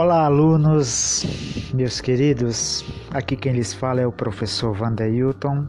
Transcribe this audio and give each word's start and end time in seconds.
Olá, 0.00 0.26
alunos, 0.26 1.26
meus 1.74 2.00
queridos. 2.00 2.84
Aqui 3.10 3.34
quem 3.34 3.52
lhes 3.52 3.74
fala 3.74 4.00
é 4.00 4.06
o 4.06 4.12
professor 4.12 4.72
Hilton, 5.00 5.66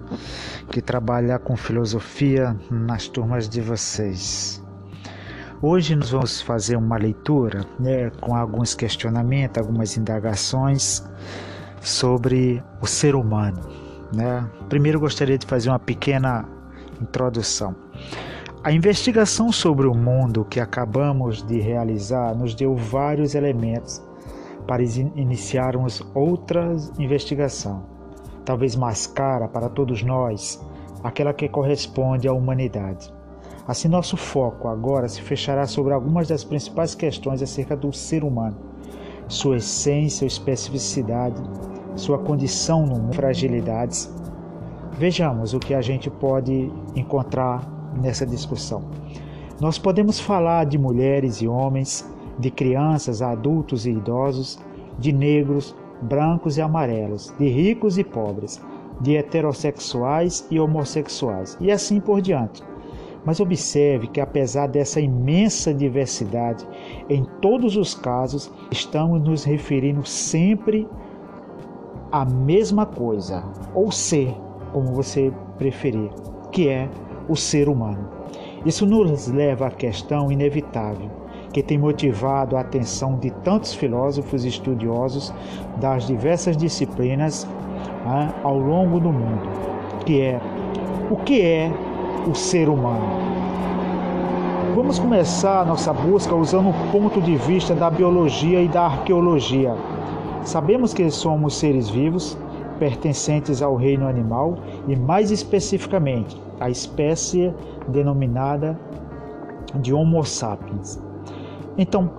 que 0.69 0.83
trabalha 0.83 1.39
com 1.39 1.57
filosofia 1.57 2.55
nas 2.69 3.07
turmas 3.07 3.49
de 3.49 3.59
vocês. 3.59 4.63
Hoje 5.63 5.95
nós 5.95 6.11
vamos 6.11 6.41
fazer 6.41 6.75
uma 6.75 6.95
leitura 6.95 7.65
né, 7.79 8.11
com 8.21 8.35
alguns 8.35 8.75
questionamentos, 8.75 9.57
algumas 9.57 9.97
indagações 9.97 11.03
sobre 11.81 12.63
o 12.79 12.85
ser 12.85 13.15
humano. 13.15 13.67
Né? 14.13 14.47
Primeiro 14.69 14.99
gostaria 14.99 15.39
de 15.39 15.47
fazer 15.47 15.69
uma 15.69 15.79
pequena 15.79 16.47
introdução. 17.01 17.75
A 18.63 18.71
investigação 18.71 19.51
sobre 19.51 19.87
o 19.87 19.95
mundo 19.95 20.45
que 20.45 20.59
acabamos 20.59 21.41
de 21.41 21.59
realizar 21.59 22.35
nos 22.35 22.53
deu 22.53 22.75
vários 22.75 23.33
elementos 23.33 24.07
para 24.69 24.83
iniciarmos 24.83 25.99
outra 26.13 26.75
investigação, 26.99 27.81
talvez 28.45 28.75
mais 28.75 29.07
cara 29.07 29.47
para 29.47 29.67
todos 29.67 30.03
nós, 30.03 30.63
aquela 31.03 31.33
que 31.33 31.49
corresponde 31.49 32.27
à 32.27 32.33
humanidade. 32.33 33.11
Assim, 33.67 33.87
nosso 33.87 34.15
foco 34.15 34.67
agora 34.67 35.07
se 35.07 35.23
fechará 35.23 35.65
sobre 35.65 35.91
algumas 35.91 36.27
das 36.27 36.43
principais 36.43 36.93
questões 36.93 37.41
acerca 37.41 37.75
do 37.75 37.91
ser 37.91 38.23
humano, 38.23 38.57
sua 39.27 39.57
essência, 39.57 40.27
especificidade, 40.27 41.41
sua 41.95 42.19
condição 42.19 42.85
no 42.85 42.99
mundo, 42.99 43.15
fragilidades. 43.15 44.13
Vejamos 44.99 45.55
o 45.55 45.59
que 45.59 45.73
a 45.73 45.81
gente 45.81 46.11
pode 46.11 46.71
encontrar 46.95 47.67
nessa 47.99 48.23
discussão. 48.23 48.83
Nós 49.59 49.79
podemos 49.79 50.19
falar 50.19 50.67
de 50.67 50.77
mulheres 50.77 51.37
e 51.37 51.47
homens, 51.47 52.07
de 52.39 52.49
crianças, 52.49 53.21
adultos 53.21 53.85
e 53.85 53.91
idosos, 53.91 54.57
de 54.97 55.11
negros, 55.11 55.75
brancos 56.01 56.57
e 56.57 56.61
amarelos, 56.61 57.33
de 57.37 57.49
ricos 57.49 57.97
e 57.97 58.03
pobres, 58.03 58.61
de 59.01 59.15
heterossexuais 59.15 60.47
e 60.49 60.59
homossexuais, 60.59 61.57
e 61.59 61.71
assim 61.71 61.99
por 61.99 62.21
diante. 62.21 62.63
Mas 63.25 63.41
observe 63.41 64.07
que, 64.07 64.21
apesar 64.21 64.67
dessa 64.67 65.01
imensa 65.01 65.73
diversidade, 65.73 66.65
em 67.09 67.25
todos 67.41 67.75
os 67.75 67.93
casos 67.93 68.51
estamos 68.71 69.21
nos 69.21 69.43
referindo 69.43 70.05
sempre 70.05 70.87
à 72.11 72.23
mesma 72.25 72.85
coisa, 72.85 73.43
ou 73.75 73.91
ser, 73.91 74.33
como 74.71 74.93
você 74.93 75.33
preferir, 75.57 76.09
que 76.51 76.69
é 76.69 76.89
o 77.27 77.35
ser 77.35 77.67
humano. 77.67 78.09
Isso 78.65 78.85
nos 78.85 79.27
leva 79.27 79.67
à 79.67 79.71
questão 79.71 80.31
inevitável 80.31 81.18
que 81.51 81.63
tem 81.63 81.77
motivado 81.77 82.55
a 82.55 82.61
atenção 82.61 83.15
de 83.15 83.31
tantos 83.31 83.73
filósofos 83.73 84.45
e 84.45 84.49
estudiosos 84.49 85.33
das 85.77 86.05
diversas 86.05 86.55
disciplinas 86.55 87.47
né, 88.05 88.33
ao 88.43 88.57
longo 88.57 88.99
do 88.99 89.11
mundo, 89.11 89.49
que 90.05 90.21
é 90.21 90.39
o 91.09 91.15
que 91.15 91.41
é 91.41 91.71
o 92.29 92.35
ser 92.35 92.69
humano. 92.69 93.39
Vamos 94.75 94.99
começar 94.99 95.65
nossa 95.65 95.91
busca 95.91 96.35
usando 96.35 96.69
o 96.69 96.91
ponto 96.91 97.19
de 97.19 97.35
vista 97.35 97.73
da 97.73 97.89
biologia 97.89 98.61
e 98.61 98.67
da 98.67 98.83
arqueologia. 98.83 99.75
Sabemos 100.43 100.93
que 100.93 101.09
somos 101.09 101.57
seres 101.57 101.89
vivos, 101.89 102.37
pertencentes 102.77 103.61
ao 103.61 103.75
reino 103.75 104.07
animal 104.07 104.57
e, 104.87 104.95
mais 104.95 105.31
especificamente, 105.31 106.41
à 106.59 106.69
espécie 106.69 107.53
denominada 107.87 108.79
de 109.75 109.93
Homo 109.93 110.23
sapiens. 110.23 111.08
Então, 111.81 112.11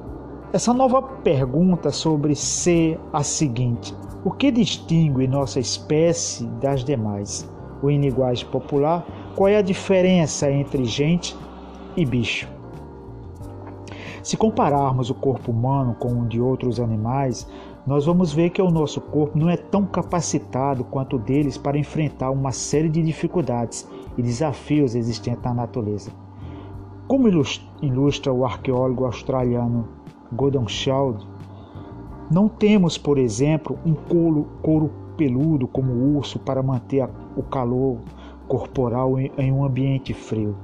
essa 0.55 0.73
nova 0.73 1.03
pergunta 1.03 1.91
sobre 1.91 2.35
ser 2.35 2.99
a 3.13 3.23
seguinte: 3.23 3.95
o 4.25 4.31
que 4.31 4.51
distingue 4.51 5.29
nossa 5.29 5.61
espécie 5.61 6.47
das 6.63 6.83
demais? 6.83 7.47
Ou 7.83 7.91
em 7.91 8.01
linguagem 8.01 8.47
popular, 8.49 9.05
qual 9.37 9.49
é 9.49 9.59
a 9.59 9.63
diferença 9.63 10.51
entre 10.51 10.87
gente 10.87 11.37
e 11.95 12.07
bicho? 12.07 12.49
Se 14.23 14.35
compararmos 14.35 15.11
o 15.11 15.15
corpo 15.15 15.51
humano 15.51 15.95
com 15.95 16.09
o 16.09 16.27
de 16.27 16.41
outros 16.41 16.81
animais, 16.81 17.47
nós 17.87 18.07
vamos 18.07 18.33
ver 18.33 18.49
que 18.49 18.63
o 18.63 18.71
nosso 18.71 18.99
corpo 18.99 19.39
não 19.39 19.51
é 19.51 19.59
tão 19.59 19.85
capacitado 19.85 20.85
quanto 20.85 21.17
o 21.17 21.19
deles 21.19 21.59
para 21.59 21.79
enfrentar 21.79 22.31
uma 22.31 22.51
série 22.51 22.89
de 22.89 23.03
dificuldades 23.03 23.87
e 24.17 24.23
desafios 24.23 24.95
existentes 24.95 25.45
na 25.45 25.53
natureza. 25.53 26.11
Como 27.11 27.27
ilustra 27.83 28.33
o 28.33 28.45
arqueólogo 28.45 29.05
australiano 29.05 29.89
Gordon 30.33 30.67
não 32.31 32.49
temos, 32.49 32.97
por 32.97 33.19
exemplo, 33.19 33.77
um 33.85 33.95
couro, 33.95 34.47
couro 34.63 34.93
peludo 35.17 35.67
como 35.67 35.91
o 35.91 36.19
urso 36.19 36.39
para 36.39 36.63
manter 36.63 37.11
o 37.37 37.43
calor 37.43 37.97
corporal 38.47 39.19
em 39.19 39.51
um 39.51 39.65
ambiente 39.65 40.15
frio. 40.15 40.55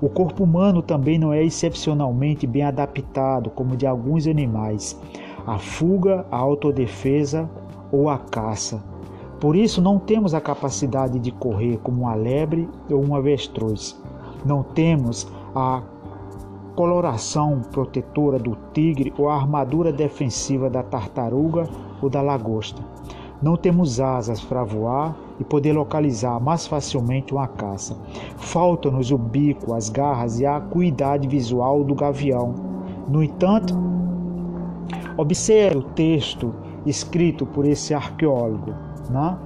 O 0.00 0.08
corpo 0.08 0.44
humano 0.44 0.80
também 0.80 1.18
não 1.18 1.32
é 1.32 1.42
excepcionalmente 1.42 2.46
bem 2.46 2.62
adaptado 2.62 3.50
como 3.50 3.76
de 3.76 3.84
alguns 3.84 4.28
animais, 4.28 4.96
à 5.44 5.58
fuga, 5.58 6.24
à 6.30 6.36
autodefesa 6.36 7.50
ou 7.90 8.08
à 8.08 8.16
caça. 8.16 8.80
Por 9.40 9.56
isso, 9.56 9.82
não 9.82 9.98
temos 9.98 10.34
a 10.34 10.40
capacidade 10.40 11.18
de 11.18 11.32
correr 11.32 11.78
como 11.78 12.02
uma 12.02 12.14
lebre 12.14 12.68
ou 12.88 13.04
um 13.04 13.16
avestruz. 13.16 14.00
Não 14.44 14.62
temos 14.62 15.26
a 15.52 15.82
coloração 16.76 17.62
protetora 17.72 18.38
do 18.38 18.54
tigre 18.74 19.12
ou 19.16 19.30
a 19.30 19.34
armadura 19.34 19.90
defensiva 19.90 20.68
da 20.68 20.82
tartaruga 20.82 21.66
ou 22.02 22.10
da 22.10 22.20
lagosta. 22.20 22.82
Não 23.42 23.56
temos 23.56 23.98
asas 23.98 24.42
para 24.42 24.62
voar 24.62 25.16
e 25.40 25.44
poder 25.44 25.72
localizar 25.72 26.38
mais 26.38 26.66
facilmente 26.66 27.32
uma 27.32 27.48
caça. 27.48 27.96
Falta-nos 28.36 29.10
o 29.10 29.16
bico, 29.16 29.74
as 29.74 29.88
garras 29.88 30.38
e 30.38 30.44
a 30.44 30.56
acuidade 30.56 31.26
visual 31.26 31.82
do 31.82 31.94
gavião. 31.94 32.54
No 33.08 33.22
entanto, 33.22 33.74
observe 35.16 35.78
o 35.78 35.82
texto 35.82 36.54
escrito 36.84 37.46
por 37.46 37.66
esse 37.66 37.94
arqueólogo. 37.94 38.74
Né? 39.08 39.38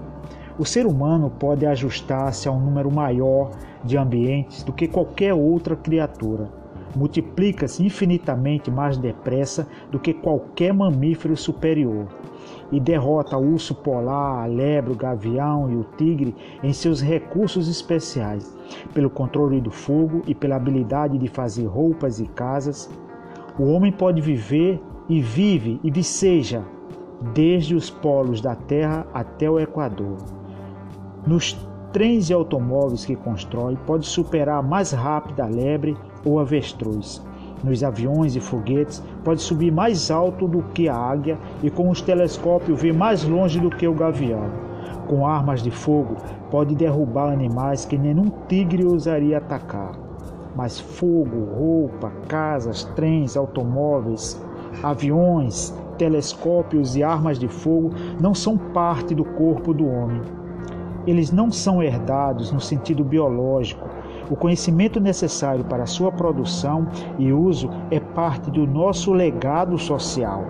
O 0.58 0.64
ser 0.64 0.84
humano 0.84 1.30
pode 1.30 1.64
ajustar-se 1.64 2.48
a 2.48 2.52
um 2.52 2.60
número 2.60 2.90
maior 2.90 3.50
de 3.84 3.96
ambientes 3.96 4.64
do 4.64 4.72
que 4.72 4.88
qualquer 4.88 5.32
outra 5.32 5.76
criatura 5.76 6.59
multiplica-se 6.96 7.84
infinitamente 7.84 8.70
mais 8.70 8.96
depressa 8.96 9.66
do 9.90 9.98
que 9.98 10.12
qualquer 10.12 10.72
mamífero 10.72 11.36
superior 11.36 12.06
e 12.72 12.78
derrota 12.78 13.36
o 13.36 13.52
urso 13.52 13.74
polar, 13.74 14.42
a 14.42 14.46
lebre, 14.46 14.92
o 14.92 14.96
gavião 14.96 15.70
e 15.70 15.76
o 15.76 15.84
tigre 15.96 16.34
em 16.62 16.72
seus 16.72 17.00
recursos 17.00 17.68
especiais, 17.68 18.56
pelo 18.94 19.10
controle 19.10 19.60
do 19.60 19.70
fogo 19.70 20.22
e 20.26 20.34
pela 20.34 20.56
habilidade 20.56 21.18
de 21.18 21.28
fazer 21.28 21.66
roupas 21.66 22.20
e 22.20 22.26
casas. 22.26 22.90
O 23.58 23.64
homem 23.72 23.92
pode 23.92 24.20
viver 24.20 24.80
e 25.08 25.20
vive 25.20 25.80
e 25.82 25.90
viceja 25.90 26.62
desde 27.34 27.74
os 27.74 27.90
polos 27.90 28.40
da 28.40 28.54
Terra 28.54 29.06
até 29.12 29.50
o 29.50 29.58
Equador. 29.58 30.16
Nos 31.26 31.54
trens 31.92 32.30
e 32.30 32.32
automóveis 32.32 33.04
que 33.04 33.16
constrói, 33.16 33.76
pode 33.86 34.06
superar 34.06 34.62
mais 34.62 34.92
rápido 34.92 35.40
a 35.40 35.46
lebre 35.46 35.96
ou 36.24 36.38
avestruz. 36.38 37.22
Nos 37.62 37.84
aviões 37.84 38.36
e 38.36 38.40
foguetes, 38.40 39.02
pode 39.22 39.42
subir 39.42 39.70
mais 39.70 40.10
alto 40.10 40.48
do 40.48 40.62
que 40.74 40.88
a 40.88 40.96
águia 40.96 41.38
e 41.62 41.70
com 41.70 41.90
os 41.90 42.00
telescópios 42.00 42.80
ver 42.80 42.94
mais 42.94 43.24
longe 43.24 43.60
do 43.60 43.70
que 43.70 43.86
o 43.86 43.94
gavião. 43.94 44.50
Com 45.06 45.26
armas 45.26 45.62
de 45.62 45.70
fogo, 45.70 46.16
pode 46.50 46.74
derrubar 46.74 47.32
animais 47.32 47.84
que 47.84 47.98
nenhum 47.98 48.30
tigre 48.48 48.84
ousaria 48.84 49.38
atacar. 49.38 49.92
Mas 50.56 50.80
fogo, 50.80 51.44
roupa, 51.54 52.10
casas, 52.28 52.84
trens, 52.96 53.36
automóveis, 53.36 54.40
aviões, 54.82 55.74
telescópios 55.98 56.96
e 56.96 57.02
armas 57.02 57.38
de 57.38 57.48
fogo 57.48 57.90
não 58.20 58.34
são 58.34 58.56
parte 58.56 59.14
do 59.14 59.24
corpo 59.24 59.74
do 59.74 59.86
homem. 59.86 60.39
Eles 61.10 61.32
não 61.32 61.50
são 61.50 61.82
herdados 61.82 62.52
no 62.52 62.60
sentido 62.60 63.02
biológico, 63.02 63.88
o 64.30 64.36
conhecimento 64.36 65.00
necessário 65.00 65.64
para 65.64 65.84
sua 65.84 66.12
produção 66.12 66.86
e 67.18 67.32
uso 67.32 67.68
é 67.90 67.98
parte 67.98 68.48
do 68.48 68.64
nosso 68.64 69.12
legado 69.12 69.76
social. 69.76 70.44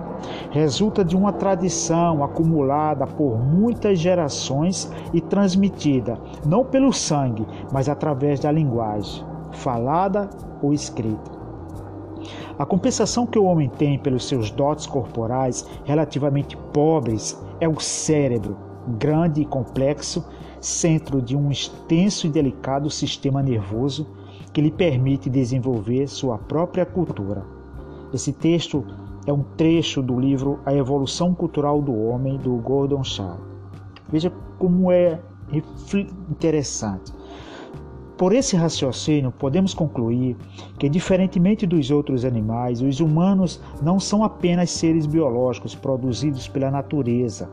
Resulta 0.50 1.02
de 1.02 1.16
uma 1.16 1.32
tradição 1.32 2.22
acumulada 2.22 3.06
por 3.06 3.38
muitas 3.38 3.98
gerações 3.98 4.92
e 5.14 5.20
transmitida 5.22 6.18
não 6.44 6.62
pelo 6.62 6.92
sangue, 6.92 7.46
mas 7.72 7.88
através 7.88 8.38
da 8.38 8.52
linguagem, 8.52 9.24
falada 9.52 10.28
ou 10.60 10.74
escrita. 10.74 11.30
A 12.58 12.66
compensação 12.66 13.26
que 13.26 13.38
o 13.38 13.44
homem 13.44 13.70
tem 13.70 13.98
pelos 13.98 14.28
seus 14.28 14.50
dotes 14.50 14.86
corporais 14.86 15.66
relativamente 15.86 16.54
pobres 16.54 17.42
é 17.58 17.66
o 17.66 17.80
cérebro, 17.80 18.58
grande 18.98 19.42
e 19.42 19.44
complexo, 19.44 20.24
centro 20.60 21.22
de 21.22 21.36
um 21.36 21.50
extenso 21.50 22.26
e 22.26 22.30
delicado 22.30 22.90
sistema 22.90 23.42
nervoso 23.42 24.06
que 24.52 24.60
lhe 24.60 24.70
permite 24.70 25.30
desenvolver 25.30 26.06
sua 26.08 26.36
própria 26.36 26.84
cultura. 26.84 27.44
Esse 28.12 28.32
texto 28.32 28.84
é 29.26 29.32
um 29.32 29.42
trecho 29.42 30.02
do 30.02 30.18
livro 30.18 30.60
A 30.66 30.74
Evolução 30.74 31.34
Cultural 31.34 31.80
do 31.80 31.94
Homem, 31.94 32.36
do 32.36 32.56
Gordon 32.56 33.04
Shaw. 33.04 33.38
Veja 34.08 34.32
como 34.58 34.90
é 34.90 35.20
interessante. 36.30 37.12
Por 38.16 38.34
esse 38.34 38.54
raciocínio, 38.54 39.32
podemos 39.32 39.72
concluir 39.72 40.36
que, 40.78 40.90
diferentemente 40.90 41.66
dos 41.66 41.90
outros 41.90 42.24
animais, 42.24 42.82
os 42.82 43.00
humanos 43.00 43.62
não 43.80 43.98
são 43.98 44.22
apenas 44.22 44.70
seres 44.70 45.06
biológicos 45.06 45.74
produzidos 45.74 46.46
pela 46.46 46.70
natureza, 46.70 47.48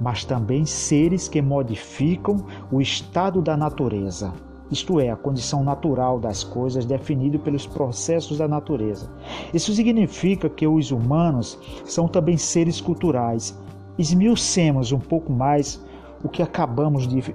mas 0.00 0.24
também 0.24 0.64
seres 0.64 1.28
que 1.28 1.40
modificam 1.40 2.44
o 2.70 2.80
estado 2.80 3.40
da 3.40 3.56
natureza, 3.56 4.32
isto 4.70 4.98
é, 4.98 5.10
a 5.10 5.16
condição 5.16 5.62
natural 5.62 6.18
das 6.18 6.42
coisas 6.42 6.86
definido 6.86 7.38
pelos 7.38 7.66
processos 7.66 8.38
da 8.38 8.48
natureza. 8.48 9.10
Isso 9.52 9.72
significa 9.74 10.48
que 10.48 10.66
os 10.66 10.90
humanos 10.90 11.58
são 11.84 12.08
também 12.08 12.36
seres 12.36 12.80
culturais. 12.80 13.56
Esmiucemos 13.98 14.90
um 14.90 14.98
pouco 14.98 15.32
mais 15.32 15.84
o 16.22 16.28
que 16.28 16.42
acabamos 16.42 17.06
de, 17.06 17.34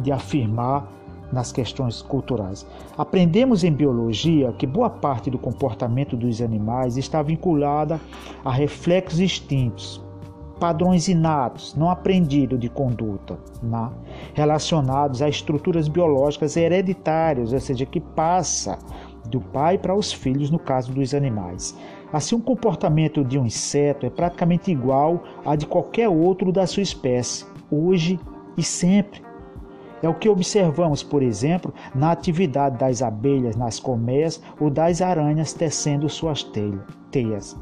de 0.00 0.12
afirmar 0.12 0.86
nas 1.32 1.50
questões 1.50 2.02
culturais. 2.02 2.66
Aprendemos 2.98 3.64
em 3.64 3.72
biologia 3.72 4.52
que 4.52 4.66
boa 4.66 4.90
parte 4.90 5.30
do 5.30 5.38
comportamento 5.38 6.14
dos 6.14 6.42
animais 6.42 6.98
está 6.98 7.22
vinculada 7.22 7.98
a 8.44 8.52
reflexos 8.52 9.18
instintos, 9.18 10.01
padrões 10.62 11.08
inatos, 11.08 11.74
não 11.74 11.90
aprendidos 11.90 12.56
de 12.60 12.68
conduta, 12.68 13.36
né? 13.60 13.90
relacionados 14.32 15.20
a 15.20 15.28
estruturas 15.28 15.88
biológicas 15.88 16.56
hereditárias, 16.56 17.52
ou 17.52 17.58
seja, 17.58 17.84
que 17.84 17.98
passa 17.98 18.78
do 19.28 19.40
pai 19.40 19.76
para 19.76 19.92
os 19.92 20.12
filhos 20.12 20.50
no 20.50 20.60
caso 20.60 20.92
dos 20.92 21.14
animais. 21.14 21.76
Assim, 22.12 22.36
o 22.36 22.40
comportamento 22.40 23.24
de 23.24 23.40
um 23.40 23.46
inseto 23.46 24.06
é 24.06 24.10
praticamente 24.10 24.70
igual 24.70 25.24
a 25.44 25.56
de 25.56 25.66
qualquer 25.66 26.08
outro 26.08 26.52
da 26.52 26.64
sua 26.64 26.84
espécie, 26.84 27.44
hoje 27.68 28.20
e 28.56 28.62
sempre. 28.62 29.20
É 30.00 30.08
o 30.08 30.14
que 30.14 30.28
observamos, 30.28 31.02
por 31.02 31.24
exemplo, 31.24 31.74
na 31.92 32.12
atividade 32.12 32.78
das 32.78 33.02
abelhas 33.02 33.56
nas 33.56 33.80
colmeias 33.80 34.40
ou 34.60 34.70
das 34.70 35.02
aranhas 35.02 35.52
tecendo 35.52 36.08
suas 36.08 36.48
teias. 37.10 37.56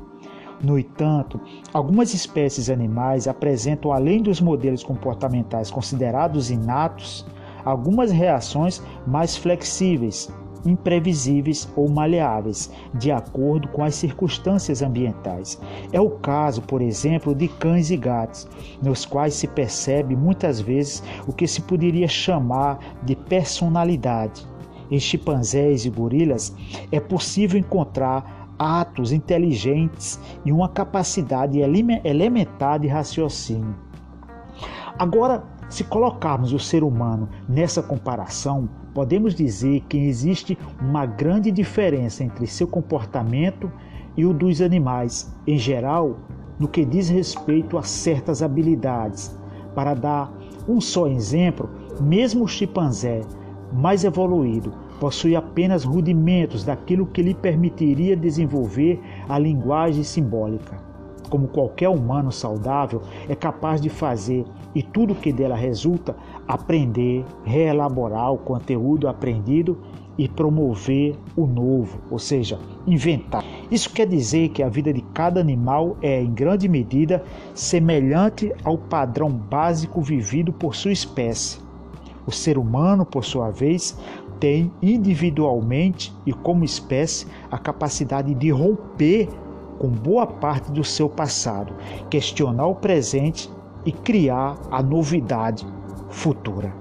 No 0.62 0.78
entanto, 0.78 1.40
algumas 1.72 2.12
espécies 2.12 2.68
animais 2.68 3.26
apresentam, 3.26 3.92
além 3.92 4.22
dos 4.22 4.40
modelos 4.40 4.82
comportamentais 4.82 5.70
considerados 5.70 6.50
inatos, 6.50 7.26
algumas 7.64 8.10
reações 8.10 8.82
mais 9.06 9.36
flexíveis, 9.36 10.30
imprevisíveis 10.66 11.66
ou 11.74 11.88
maleáveis, 11.88 12.70
de 12.94 13.10
acordo 13.10 13.68
com 13.68 13.82
as 13.82 13.94
circunstâncias 13.94 14.82
ambientais. 14.82 15.58
É 15.92 16.00
o 16.00 16.10
caso, 16.10 16.60
por 16.60 16.82
exemplo, 16.82 17.34
de 17.34 17.48
cães 17.48 17.90
e 17.90 17.96
gatos, 17.96 18.46
nos 18.82 19.06
quais 19.06 19.34
se 19.34 19.46
percebe 19.46 20.14
muitas 20.14 20.60
vezes 20.60 21.02
o 21.26 21.32
que 21.32 21.46
se 21.46 21.62
poderia 21.62 22.08
chamar 22.08 22.78
de 23.02 23.16
personalidade. 23.16 24.46
Em 24.90 24.98
chimpanzés 24.98 25.86
e 25.86 25.90
gorilas 25.90 26.54
é 26.90 26.98
possível 26.98 27.58
encontrar 27.58 28.39
atos 28.60 29.10
inteligentes 29.10 30.20
e 30.44 30.52
uma 30.52 30.68
capacidade 30.68 31.58
elementar 31.58 32.78
de 32.78 32.88
raciocínio. 32.88 33.74
Agora, 34.98 35.42
se 35.70 35.82
colocarmos 35.82 36.52
o 36.52 36.58
ser 36.58 36.84
humano 36.84 37.26
nessa 37.48 37.82
comparação, 37.82 38.68
podemos 38.92 39.34
dizer 39.34 39.80
que 39.88 39.96
existe 39.96 40.58
uma 40.78 41.06
grande 41.06 41.50
diferença 41.50 42.22
entre 42.22 42.46
seu 42.46 42.66
comportamento 42.66 43.72
e 44.14 44.26
o 44.26 44.34
dos 44.34 44.60
animais, 44.60 45.34
em 45.46 45.56
geral, 45.56 46.18
no 46.58 46.68
que 46.68 46.84
diz 46.84 47.08
respeito 47.08 47.78
a 47.78 47.82
certas 47.82 48.42
habilidades. 48.42 49.34
Para 49.74 49.94
dar 49.94 50.30
um 50.68 50.82
só 50.82 51.06
exemplo, 51.06 51.70
mesmo 51.98 52.44
o 52.44 52.48
chimpanzé 52.48 53.22
mais 53.72 54.04
evoluído 54.04 54.74
possui 55.00 55.34
apenas 55.34 55.82
rudimentos 55.82 56.62
daquilo 56.62 57.06
que 57.06 57.22
lhe 57.22 57.34
permitiria 57.34 58.14
desenvolver 58.14 59.00
a 59.26 59.38
linguagem 59.38 60.04
simbólica. 60.04 60.78
Como 61.30 61.48
qualquer 61.48 61.88
humano 61.88 62.30
saudável 62.30 63.02
é 63.28 63.34
capaz 63.34 63.80
de 63.80 63.88
fazer 63.88 64.44
e 64.74 64.82
tudo 64.82 65.14
que 65.14 65.32
dela 65.32 65.56
resulta, 65.56 66.14
aprender, 66.46 67.24
reelaborar 67.44 68.32
o 68.32 68.38
conteúdo 68.38 69.08
aprendido 69.08 69.78
e 70.18 70.28
promover 70.28 71.16
o 71.34 71.46
novo, 71.46 71.98
ou 72.10 72.18
seja, 72.18 72.58
inventar. 72.86 73.44
Isso 73.70 73.90
quer 73.90 74.06
dizer 74.06 74.50
que 74.50 74.62
a 74.62 74.68
vida 74.68 74.92
de 74.92 75.00
cada 75.14 75.40
animal 75.40 75.96
é, 76.02 76.20
em 76.20 76.30
grande 76.30 76.68
medida, 76.68 77.24
semelhante 77.54 78.52
ao 78.62 78.76
padrão 78.76 79.30
básico 79.30 80.02
vivido 80.02 80.52
por 80.52 80.74
sua 80.74 80.92
espécie. 80.92 81.58
O 82.26 82.30
ser 82.30 82.58
humano, 82.58 83.06
por 83.06 83.24
sua 83.24 83.50
vez, 83.50 83.98
tem 84.40 84.72
individualmente 84.82 86.12
e 86.26 86.32
como 86.32 86.64
espécie 86.64 87.26
a 87.50 87.58
capacidade 87.58 88.34
de 88.34 88.50
romper 88.50 89.28
com 89.78 89.88
boa 89.88 90.26
parte 90.26 90.72
do 90.72 90.82
seu 90.82 91.08
passado, 91.08 91.72
questionar 92.08 92.66
o 92.66 92.74
presente 92.74 93.50
e 93.84 93.92
criar 93.92 94.58
a 94.70 94.82
novidade 94.82 95.66
futura. 96.08 96.74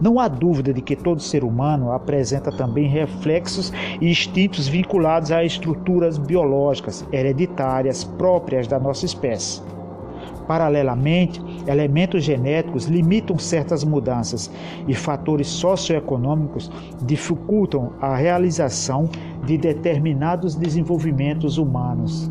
Não 0.00 0.18
há 0.18 0.28
dúvida 0.28 0.72
de 0.72 0.80
que 0.80 0.96
todo 0.96 1.20
ser 1.20 1.44
humano 1.44 1.92
apresenta 1.92 2.50
também 2.50 2.88
reflexos 2.88 3.70
e 4.00 4.10
instintos 4.10 4.66
vinculados 4.66 5.30
a 5.30 5.44
estruturas 5.44 6.16
biológicas 6.16 7.06
hereditárias 7.12 8.02
próprias 8.02 8.66
da 8.66 8.78
nossa 8.80 9.04
espécie. 9.04 9.62
Paralelamente, 10.50 11.40
elementos 11.64 12.24
genéticos 12.24 12.86
limitam 12.86 13.38
certas 13.38 13.84
mudanças 13.84 14.50
e 14.88 14.92
fatores 14.92 15.46
socioeconômicos 15.46 16.68
dificultam 17.02 17.92
a 18.00 18.16
realização 18.16 19.08
de 19.46 19.56
determinados 19.56 20.56
desenvolvimentos 20.56 21.56
humanos. 21.56 22.28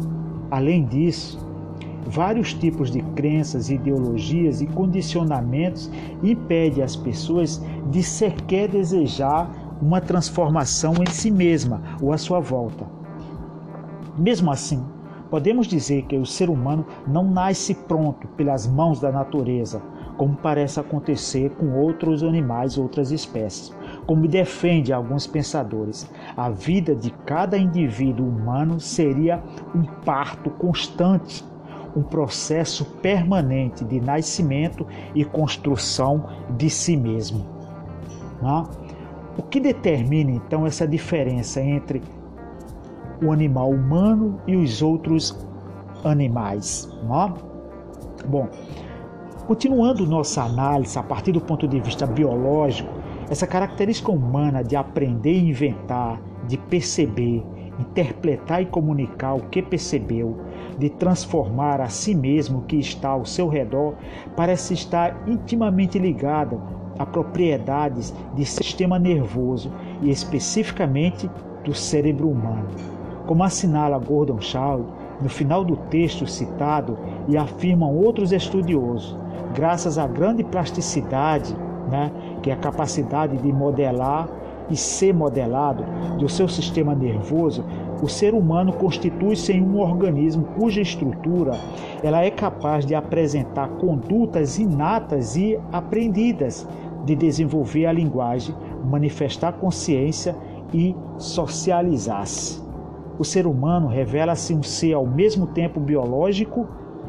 Além 0.51 0.85
disso, 0.85 1.39
vários 2.05 2.53
tipos 2.53 2.91
de 2.91 2.99
crenças, 3.15 3.69
ideologias 3.69 4.59
e 4.59 4.67
condicionamentos 4.67 5.89
impedem 6.21 6.83
as 6.83 6.97
pessoas 6.97 7.63
de 7.89 8.03
sequer 8.03 8.67
desejar 8.67 9.49
uma 9.81 10.01
transformação 10.01 10.93
em 10.95 11.09
si 11.09 11.31
mesma 11.31 11.81
ou 12.01 12.11
à 12.11 12.17
sua 12.17 12.41
volta. 12.41 12.85
Mesmo 14.17 14.51
assim, 14.51 14.83
Podemos 15.29 15.67
dizer 15.67 16.03
que 16.03 16.17
o 16.17 16.25
ser 16.25 16.49
humano 16.49 16.85
não 17.07 17.23
nasce 17.29 17.75
pronto 17.75 18.27
pelas 18.29 18.65
mãos 18.65 18.99
da 18.99 19.11
natureza, 19.11 19.81
como 20.17 20.35
parece 20.35 20.79
acontecer 20.79 21.51
com 21.51 21.79
outros 21.79 22.23
animais, 22.23 22.77
outras 22.77 23.11
espécies. 23.11 23.73
Como 24.05 24.27
defende 24.27 24.91
alguns 24.91 25.27
pensadores, 25.27 26.09
a 26.35 26.49
vida 26.49 26.95
de 26.95 27.11
cada 27.25 27.57
indivíduo 27.57 28.27
humano 28.27 28.79
seria 28.79 29.41
um 29.73 29.83
parto 29.83 30.49
constante, 30.49 31.45
um 31.95 32.01
processo 32.01 32.83
permanente 33.01 33.85
de 33.85 34.01
nascimento 34.01 34.85
e 35.13 35.23
construção 35.23 36.25
de 36.57 36.69
si 36.69 36.97
mesmo. 36.97 37.45
Não? 38.41 38.67
O 39.37 39.43
que 39.43 39.59
determina 39.59 40.31
então 40.31 40.65
essa 40.65 40.87
diferença 40.87 41.61
entre 41.61 42.01
o 43.21 43.31
animal 43.31 43.69
humano 43.69 44.39
e 44.47 44.55
os 44.55 44.81
outros 44.81 45.37
animais. 46.03 46.89
É? 47.03 48.27
Bom, 48.27 48.47
continuando 49.47 50.05
nossa 50.05 50.43
análise 50.43 50.97
a 50.97 51.03
partir 51.03 51.31
do 51.31 51.41
ponto 51.41 51.67
de 51.67 51.79
vista 51.79 52.05
biológico, 52.05 52.89
essa 53.29 53.45
característica 53.45 54.11
humana 54.11 54.63
de 54.63 54.75
aprender 54.75 55.33
e 55.33 55.49
inventar, 55.49 56.21
de 56.47 56.57
perceber, 56.57 57.43
interpretar 57.79 58.61
e 58.61 58.65
comunicar 58.65 59.35
o 59.35 59.49
que 59.49 59.61
percebeu, 59.61 60.37
de 60.77 60.89
transformar 60.89 61.79
a 61.79 61.87
si 61.87 62.15
mesmo 62.15 62.59
o 62.59 62.61
que 62.63 62.77
está 62.77 63.09
ao 63.09 63.25
seu 63.25 63.47
redor, 63.47 63.95
parece 64.35 64.73
estar 64.73 65.23
intimamente 65.27 65.99
ligada 65.99 66.59
a 66.97 67.05
propriedades 67.05 68.13
de 68.35 68.45
sistema 68.45 68.99
nervoso 68.99 69.71
e 70.01 70.09
especificamente 70.09 71.29
do 71.63 71.73
cérebro 71.73 72.29
humano 72.29 72.98
como 73.25 73.43
assinala 73.43 73.97
Gordon 73.97 74.41
Shaw 74.41 74.81
no 75.21 75.29
final 75.29 75.63
do 75.63 75.75
texto 75.75 76.25
citado 76.25 76.97
e 77.27 77.37
afirmam 77.37 77.95
outros 77.95 78.31
estudiosos, 78.31 79.17
graças 79.53 79.97
à 79.97 80.07
grande 80.07 80.43
plasticidade, 80.43 81.55
né, 81.89 82.11
que 82.41 82.49
é 82.49 82.53
a 82.53 82.57
capacidade 82.57 83.37
de 83.37 83.51
modelar 83.51 84.29
e 84.69 84.77
ser 84.77 85.13
modelado 85.13 85.83
do 86.17 86.29
seu 86.29 86.47
sistema 86.47 86.93
nervoso, 86.93 87.65
o 88.01 88.07
ser 88.07 88.33
humano 88.33 88.71
constitui-se 88.71 89.51
em 89.51 89.61
um 89.61 89.79
organismo 89.79 90.45
cuja 90.57 90.81
estrutura 90.81 91.57
ela 92.03 92.23
é 92.23 92.29
capaz 92.29 92.85
de 92.85 92.95
apresentar 92.95 93.67
condutas 93.67 94.57
inatas 94.57 95.35
e 95.35 95.59
aprendidas, 95.71 96.67
de 97.03 97.15
desenvolver 97.15 97.87
a 97.87 97.91
linguagem, 97.91 98.55
manifestar 98.85 99.53
consciência 99.53 100.35
e 100.73 100.95
socializar-se. 101.17 102.68
O 103.19 103.25
ser 103.25 103.45
humano 103.45 103.87
revela-se 103.87 104.53
um 104.53 104.63
ser 104.63 104.93
ao 104.93 105.05
mesmo 105.05 105.45
tempo 105.45 105.77
biológico 105.77 106.65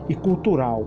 e 0.09 0.15
cultural. 0.15 0.85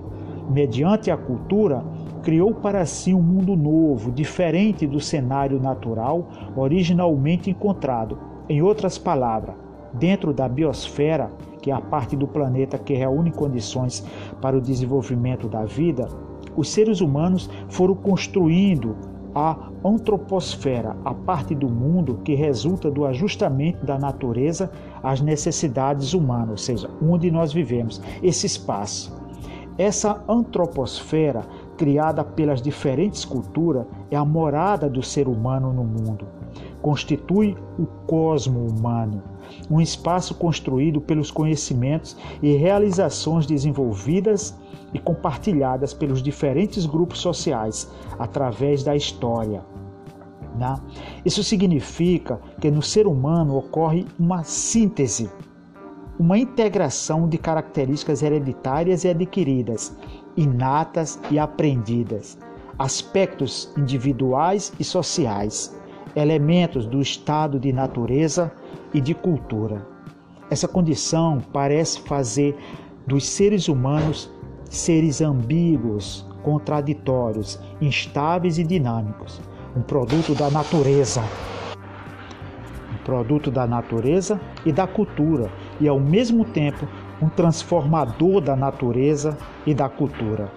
Mediante 0.50 1.10
a 1.10 1.16
cultura, 1.16 1.82
criou 2.22 2.54
para 2.54 2.86
si 2.86 3.14
um 3.14 3.22
mundo 3.22 3.56
novo, 3.56 4.12
diferente 4.12 4.86
do 4.86 5.00
cenário 5.00 5.62
natural 5.62 6.28
originalmente 6.58 7.50
encontrado. 7.50 8.20
Em 8.50 8.62
outras 8.62 8.98
palavras, 8.98 9.56
dentro 9.94 10.34
da 10.34 10.50
biosfera, 10.50 11.32
que 11.62 11.72
é 11.72 11.74
a 11.74 11.80
parte 11.80 12.18
do 12.18 12.28
planeta 12.28 12.78
que 12.78 12.94
reúne 12.94 13.32
condições 13.32 14.06
para 14.42 14.58
o 14.58 14.62
desenvolvimento 14.62 15.48
da 15.48 15.64
vida, 15.64 16.10
os 16.56 16.70
seres 16.70 17.00
humanos 17.00 17.50
foram 17.70 17.96
construindo 17.96 18.98
a 19.36 19.58
antroposfera, 19.84 20.96
a 21.04 21.14
parte 21.14 21.56
do 21.56 21.70
mundo 21.70 22.20
que 22.24 22.36
resulta 22.36 22.90
do 22.92 23.06
ajustamento 23.06 23.86
da 23.86 23.98
natureza 23.98 24.72
às 25.02 25.22
necessidades 25.22 26.14
humanas, 26.14 26.50
ou 26.50 26.58
seja, 26.58 26.90
onde 27.02 27.32
nós 27.32 27.52
vivemos, 27.52 28.02
esse 28.22 28.46
espaço. 28.46 29.22
Essa 29.78 30.24
antroposfera, 30.28 31.42
criada 31.78 32.24
pelas 32.24 32.62
diferentes 32.62 33.26
culturas, 33.26 33.86
é 34.12 34.16
a 34.16 34.24
morada 34.24 34.88
do 34.88 35.02
ser 35.02 35.28
humano 35.28 35.74
no 35.74 35.84
mundo. 35.84 36.28
Constitui 36.82 37.58
o 37.80 37.88
cosmo 38.06 38.68
humano, 38.68 39.24
um 39.70 39.80
espaço 39.82 40.36
construído 40.36 41.02
pelos 41.02 41.32
conhecimentos 41.32 42.18
e 42.42 42.56
realizações 42.56 43.46
desenvolvidas 43.46 44.56
e 44.94 45.00
compartilhadas 45.00 45.94
pelos 45.94 46.22
diferentes 46.22 46.86
grupos 46.86 47.20
sociais 47.20 47.92
através 48.20 48.84
da 48.84 48.96
história. 48.96 49.64
Né? 50.56 50.76
Isso 51.26 51.44
significa 51.44 52.40
que 52.62 52.70
no 52.70 52.82
ser 52.82 53.08
humano 53.08 53.58
ocorre 53.58 54.06
uma 54.20 54.44
síntese, 54.44 55.30
uma 56.20 56.38
integração 56.38 57.28
de 57.28 57.38
características 57.38 58.22
hereditárias 58.22 59.04
e 59.04 59.10
adquiridas, 59.10 59.96
inatas 60.38 61.20
e 61.32 61.40
aprendidas, 61.40 62.38
aspectos 62.78 63.72
individuais 63.78 64.72
e 64.80 64.84
sociais, 64.84 65.76
elementos 66.16 66.86
do 66.86 67.02
estado 67.02 67.60
de 67.60 67.74
natureza 67.74 68.52
e 68.94 69.02
de 69.02 69.14
cultura. 69.14 69.86
Essa 70.50 70.68
condição 70.68 71.42
parece 71.52 72.02
fazer 72.02 72.56
dos 73.08 73.26
seres 73.26 73.68
humanos 73.68 74.32
seres 74.74 75.22
ambíguos, 75.22 76.26
contraditórios, 76.42 77.60
instáveis 77.80 78.58
e 78.58 78.64
dinâmicos, 78.64 79.40
um 79.76 79.82
produto 79.82 80.34
da 80.34 80.50
natureza. 80.50 81.22
Um 82.92 82.98
produto 83.06 83.52
da 83.52 83.68
natureza 83.68 84.42
e 84.66 84.72
da 84.72 84.88
cultura, 84.88 85.52
e 85.80 85.88
ao 85.88 86.00
mesmo 86.00 86.44
tempo 86.44 86.88
um 87.22 87.30
transformador 87.30 88.42
da 88.42 88.56
natureza 88.56 89.38
e 89.66 89.76
da 89.76 89.88
cultura. 89.88 90.52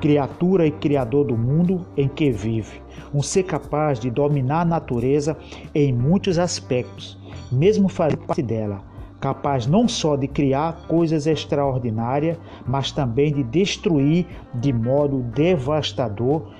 Criatura 0.00 0.66
e 0.66 0.70
criador 0.70 1.26
do 1.26 1.36
mundo 1.36 1.86
em 1.96 2.08
que 2.08 2.30
vive, 2.30 2.82
um 3.12 3.22
ser 3.22 3.44
capaz 3.44 3.98
de 3.98 4.10
dominar 4.10 4.60
a 4.60 4.64
natureza 4.64 5.36
em 5.74 5.92
muitos 5.92 6.38
aspectos, 6.38 7.18
mesmo 7.50 7.88
fazer 7.88 8.16
parte 8.18 8.42
dela 8.42 8.94
capaz 9.24 9.66
não 9.66 9.88
só 9.88 10.16
de 10.16 10.28
criar 10.28 10.86
coisas 10.86 11.26
extraordinárias, 11.26 12.36
mas 12.66 12.92
também 12.92 13.32
de 13.32 13.42
destruir 13.42 14.26
de 14.52 14.70
modo 14.70 15.22
devastador 15.34 16.52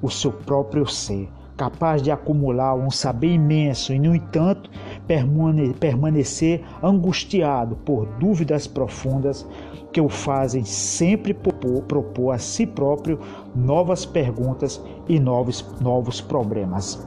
o 0.00 0.08
seu 0.08 0.32
próprio 0.32 0.86
ser, 0.86 1.28
capaz 1.58 2.00
de 2.00 2.10
acumular 2.10 2.74
um 2.74 2.90
saber 2.90 3.34
imenso 3.34 3.92
e, 3.92 3.98
no 3.98 4.14
entanto, 4.14 4.70
permanecer 5.06 6.62
angustiado 6.82 7.76
por 7.76 8.06
dúvidas 8.18 8.66
profundas 8.66 9.46
que 9.92 10.00
o 10.00 10.08
fazem 10.08 10.64
sempre 10.64 11.34
propor, 11.34 11.82
propor 11.82 12.32
a 12.32 12.38
si 12.38 12.66
próprio 12.66 13.18
novas 13.54 14.04
perguntas 14.06 14.80
e 15.08 15.18
novos, 15.18 15.64
novos 15.80 16.20
problemas. 16.20 17.04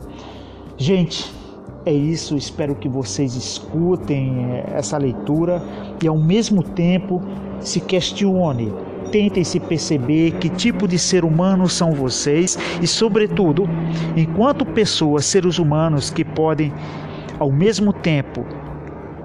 Gente, 0.78 1.32
é 1.86 1.94
isso, 1.94 2.38
espero 2.38 2.76
que 2.76 2.88
vocês 2.88 3.36
escutem 3.36 4.46
eh, 4.52 4.74
essa 4.74 4.98
leitura 4.98 5.62
e 6.02 6.08
ao 6.08 6.18
mesmo 6.18 6.64
tempo 6.64 7.22
se 7.60 7.80
questione. 7.80 8.74
Tentem 9.12 9.44
se 9.44 9.60
perceber 9.60 10.32
que 10.40 10.50
tipo 10.50 10.88
de 10.88 10.98
ser 10.98 11.24
humano 11.24 11.70
são 11.70 11.92
vocês 11.92 12.58
e, 12.82 12.88
sobretudo, 12.88 13.70
enquanto 14.16 14.66
pessoas, 14.66 15.26
seres 15.26 15.60
humanos 15.60 16.10
que 16.10 16.24
podem 16.24 16.74
ao 17.44 17.52
mesmo 17.52 17.92
tempo 17.92 18.46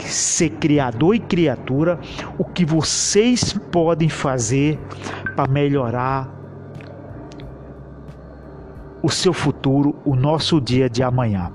ser 0.01 0.51
criador 0.51 1.15
e 1.15 1.21
criatura, 1.21 2.01
o 2.37 2.45
que 2.45 2.65
vocês 2.65 3.53
podem 3.71 4.09
fazer 4.09 4.77
para 5.37 5.49
melhorar 5.49 6.29
o 9.01 9.09
seu 9.09 9.33
futuro, 9.33 9.95
o 10.05 10.17
nosso 10.17 10.61
dia 10.61 10.91
de 10.91 11.01
amanhã. 11.01 11.53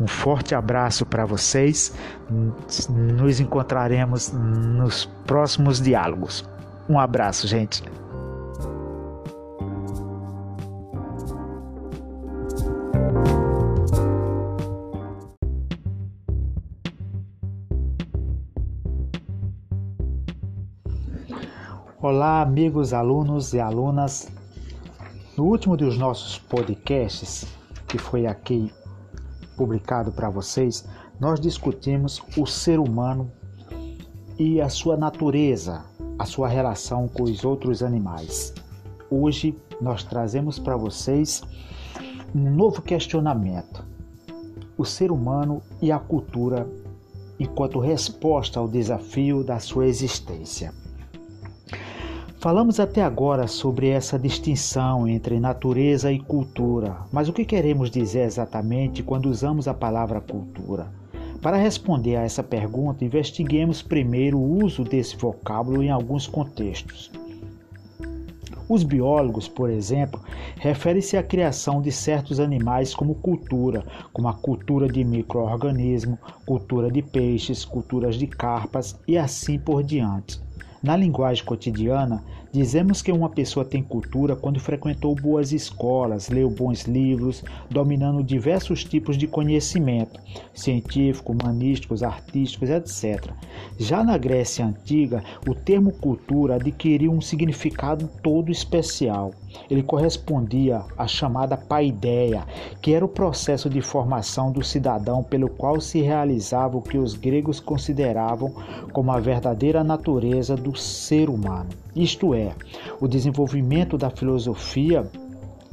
Um 0.00 0.08
forte 0.08 0.56
abraço 0.56 1.06
para 1.06 1.24
vocês. 1.24 1.94
Nos 2.88 3.38
encontraremos 3.38 4.32
nos 4.32 5.04
próximos 5.24 5.80
diálogos. 5.80 6.44
Um 6.88 6.98
abraço, 6.98 7.46
gente. 7.46 7.82
Olá, 22.02 22.42
amigos, 22.42 22.92
alunos 22.92 23.52
e 23.52 23.60
alunas. 23.60 24.26
No 25.38 25.44
último 25.44 25.76
dos 25.76 25.96
nossos 25.96 26.36
podcasts, 26.36 27.46
que 27.86 27.96
foi 27.96 28.26
aqui 28.26 28.72
publicado 29.56 30.10
para 30.10 30.28
vocês, 30.28 30.84
nós 31.20 31.38
discutimos 31.38 32.20
o 32.36 32.44
ser 32.44 32.80
humano 32.80 33.30
e 34.36 34.60
a 34.60 34.68
sua 34.68 34.96
natureza, 34.96 35.84
a 36.18 36.24
sua 36.24 36.48
relação 36.48 37.06
com 37.06 37.22
os 37.22 37.44
outros 37.44 37.84
animais. 37.84 38.52
Hoje 39.08 39.56
nós 39.80 40.02
trazemos 40.02 40.58
para 40.58 40.76
vocês 40.76 41.40
um 42.34 42.50
novo 42.50 42.82
questionamento: 42.82 43.86
o 44.76 44.84
ser 44.84 45.12
humano 45.12 45.62
e 45.80 45.92
a 45.92 46.00
cultura 46.00 46.68
enquanto 47.38 47.78
resposta 47.78 48.58
ao 48.58 48.66
desafio 48.66 49.44
da 49.44 49.60
sua 49.60 49.86
existência. 49.86 50.81
Falamos 52.42 52.80
até 52.80 53.00
agora 53.00 53.46
sobre 53.46 53.90
essa 53.90 54.18
distinção 54.18 55.06
entre 55.06 55.38
natureza 55.38 56.10
e 56.10 56.18
cultura, 56.18 56.96
mas 57.12 57.28
o 57.28 57.32
que 57.32 57.44
queremos 57.44 57.88
dizer 57.88 58.24
exatamente 58.24 59.00
quando 59.00 59.26
usamos 59.26 59.68
a 59.68 59.72
palavra 59.72 60.20
cultura? 60.20 60.88
Para 61.40 61.56
responder 61.56 62.16
a 62.16 62.22
essa 62.22 62.42
pergunta, 62.42 63.04
investiguemos 63.04 63.80
primeiro 63.80 64.38
o 64.38 64.64
uso 64.64 64.82
desse 64.82 65.16
vocábulo 65.16 65.84
em 65.84 65.90
alguns 65.90 66.26
contextos. 66.26 67.12
Os 68.68 68.82
biólogos, 68.82 69.46
por 69.46 69.70
exemplo, 69.70 70.20
referem-se 70.56 71.16
à 71.16 71.22
criação 71.22 71.80
de 71.80 71.92
certos 71.92 72.40
animais 72.40 72.92
como 72.92 73.14
cultura, 73.14 73.84
como 74.12 74.26
a 74.26 74.34
cultura 74.34 74.88
de 74.88 75.04
microorganismo, 75.04 76.18
cultura 76.44 76.90
de 76.90 77.02
peixes, 77.02 77.64
culturas 77.64 78.16
de 78.16 78.26
carpas 78.26 78.98
e 79.06 79.16
assim 79.16 79.60
por 79.60 79.84
diante. 79.84 80.40
Na 80.82 80.96
linguagem 80.96 81.44
cotidiana, 81.44 82.24
dizemos 82.50 83.00
que 83.00 83.12
uma 83.12 83.28
pessoa 83.28 83.64
tem 83.64 83.80
cultura 83.80 84.34
quando 84.34 84.58
frequentou 84.58 85.14
boas 85.14 85.52
escolas, 85.52 86.28
leu 86.28 86.50
bons 86.50 86.82
livros, 86.88 87.44
dominando 87.70 88.20
diversos 88.20 88.82
tipos 88.82 89.16
de 89.16 89.28
conhecimento, 89.28 90.18
científico, 90.52 91.32
humanísticos, 91.32 92.02
artísticos, 92.02 92.68
etc. 92.68 93.30
Já 93.78 94.02
na 94.02 94.18
Grécia 94.18 94.66
Antiga, 94.66 95.22
o 95.48 95.54
termo 95.54 95.92
cultura 95.92 96.56
adquiriu 96.56 97.12
um 97.12 97.20
significado 97.20 98.10
todo 98.20 98.50
especial. 98.50 99.30
Ele 99.70 99.82
correspondia 99.82 100.82
à 100.98 101.06
chamada 101.06 101.56
paideia, 101.56 102.44
que 102.80 102.92
era 102.92 103.04
o 103.04 103.08
processo 103.08 103.70
de 103.70 103.80
formação 103.80 104.50
do 104.50 104.64
cidadão 104.64 105.22
pelo 105.22 105.48
qual 105.48 105.80
se 105.80 106.00
realizava 106.00 106.76
o 106.76 106.82
que 106.82 106.98
os 106.98 107.14
gregos 107.14 107.60
consideravam 107.60 108.52
como 108.92 109.12
a 109.12 109.20
verdadeira 109.20 109.84
natureza 109.84 110.56
do 110.72 110.78
ser 110.78 111.28
humano, 111.28 111.68
isto 111.94 112.34
é, 112.34 112.54
o 113.00 113.06
desenvolvimento 113.06 113.96
da 113.96 114.10
filosofia 114.10 115.06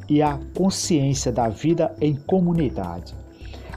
e 0.08 0.22
a 0.22 0.40
consciência 0.54 1.32
da 1.32 1.48
vida 1.48 1.96
em 2.02 2.16
comunidade. 2.16 3.16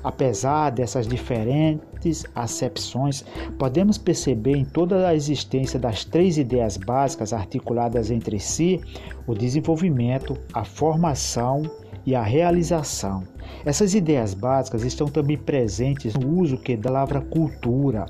Apesar 0.02 0.70
dessas 0.70 1.06
diferentes 1.06 2.24
acepções, 2.34 3.24
podemos 3.56 3.96
perceber 3.96 4.56
em 4.56 4.64
toda 4.64 5.06
a 5.06 5.14
existência 5.14 5.78
das 5.78 6.04
três 6.04 6.38
ideias 6.38 6.76
básicas 6.76 7.32
articuladas 7.32 8.10
entre 8.10 8.40
si 8.40 8.80
o 9.26 9.34
desenvolvimento, 9.34 10.36
a 10.52 10.64
formação 10.64 11.62
e 12.04 12.16
a 12.16 12.22
realização. 12.22 13.22
Essas 13.64 13.94
ideias 13.94 14.34
básicas 14.34 14.82
estão 14.82 15.06
também 15.06 15.38
presentes 15.38 16.14
no 16.14 16.40
uso 16.40 16.56
que 16.56 16.76
da 16.76 16.90
palavra 16.90 17.20
cultura, 17.20 18.06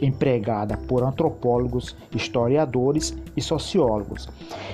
empregada 0.00 0.76
por 0.76 1.02
antropólogos, 1.02 1.96
historiadores 2.14 3.16
e 3.36 3.42
sociólogos. 3.42 4.28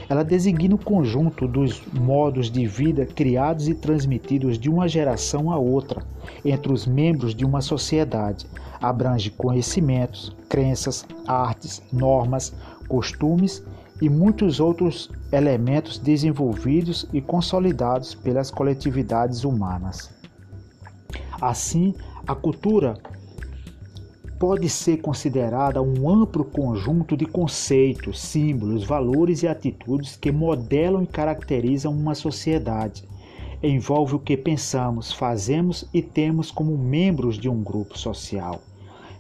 Ela 0.09 0.25
designa 0.25 0.75
o 0.75 0.79
conjunto 0.79 1.47
dos 1.47 1.83
modos 1.93 2.51
de 2.51 2.67
vida 2.67 3.07
criados 3.07 3.69
e 3.69 3.75
transmitidos 3.75 4.59
de 4.59 4.69
uma 4.69 4.89
geração 4.89 5.51
a 5.51 5.59
outra 5.59 6.03
entre 6.45 6.73
os 6.73 6.87
membros 6.87 7.35
de 7.35 7.45
uma 7.45 7.61
sociedade. 7.61 8.47
Abrange 8.81 9.31
conhecimentos, 9.31 10.35
crenças, 10.49 11.07
artes, 11.27 11.83
normas, 11.93 12.53
costumes 12.89 13.63
e 14.01 14.09
muitos 14.09 14.59
outros 14.59 15.11
elementos 15.31 15.97
desenvolvidos 15.99 17.07
e 17.13 17.21
consolidados 17.21 18.15
pelas 18.15 18.51
coletividades 18.51 19.45
humanas. 19.45 20.11
Assim, 21.41 21.95
a 22.27 22.35
cultura 22.35 22.99
pode 24.43 24.69
ser 24.69 24.97
considerada 24.97 25.81
um 25.81 26.11
amplo 26.11 26.45
conjunto 26.45 27.17
de 27.17 27.25
conceitos, 27.25 28.21
símbolos, 28.21 28.83
valores 28.83 29.45
e 29.45 29.47
atitudes 29.47 30.17
que 30.17 30.33
modelam 30.33 31.05
e 31.05 31.07
caracterizam 31.07 31.93
uma 31.93 32.13
sociedade. 32.13 33.05
Envolve 33.63 34.17
o 34.17 34.19
que 34.19 34.37
pensamos, 34.37 35.13
fazemos 35.13 35.89
e 35.95 36.03
temos 36.03 36.51
como 36.51 36.77
membros 36.77 37.39
de 37.39 37.49
um 37.49 37.63
grupo 37.63 37.97
social. 37.97 38.61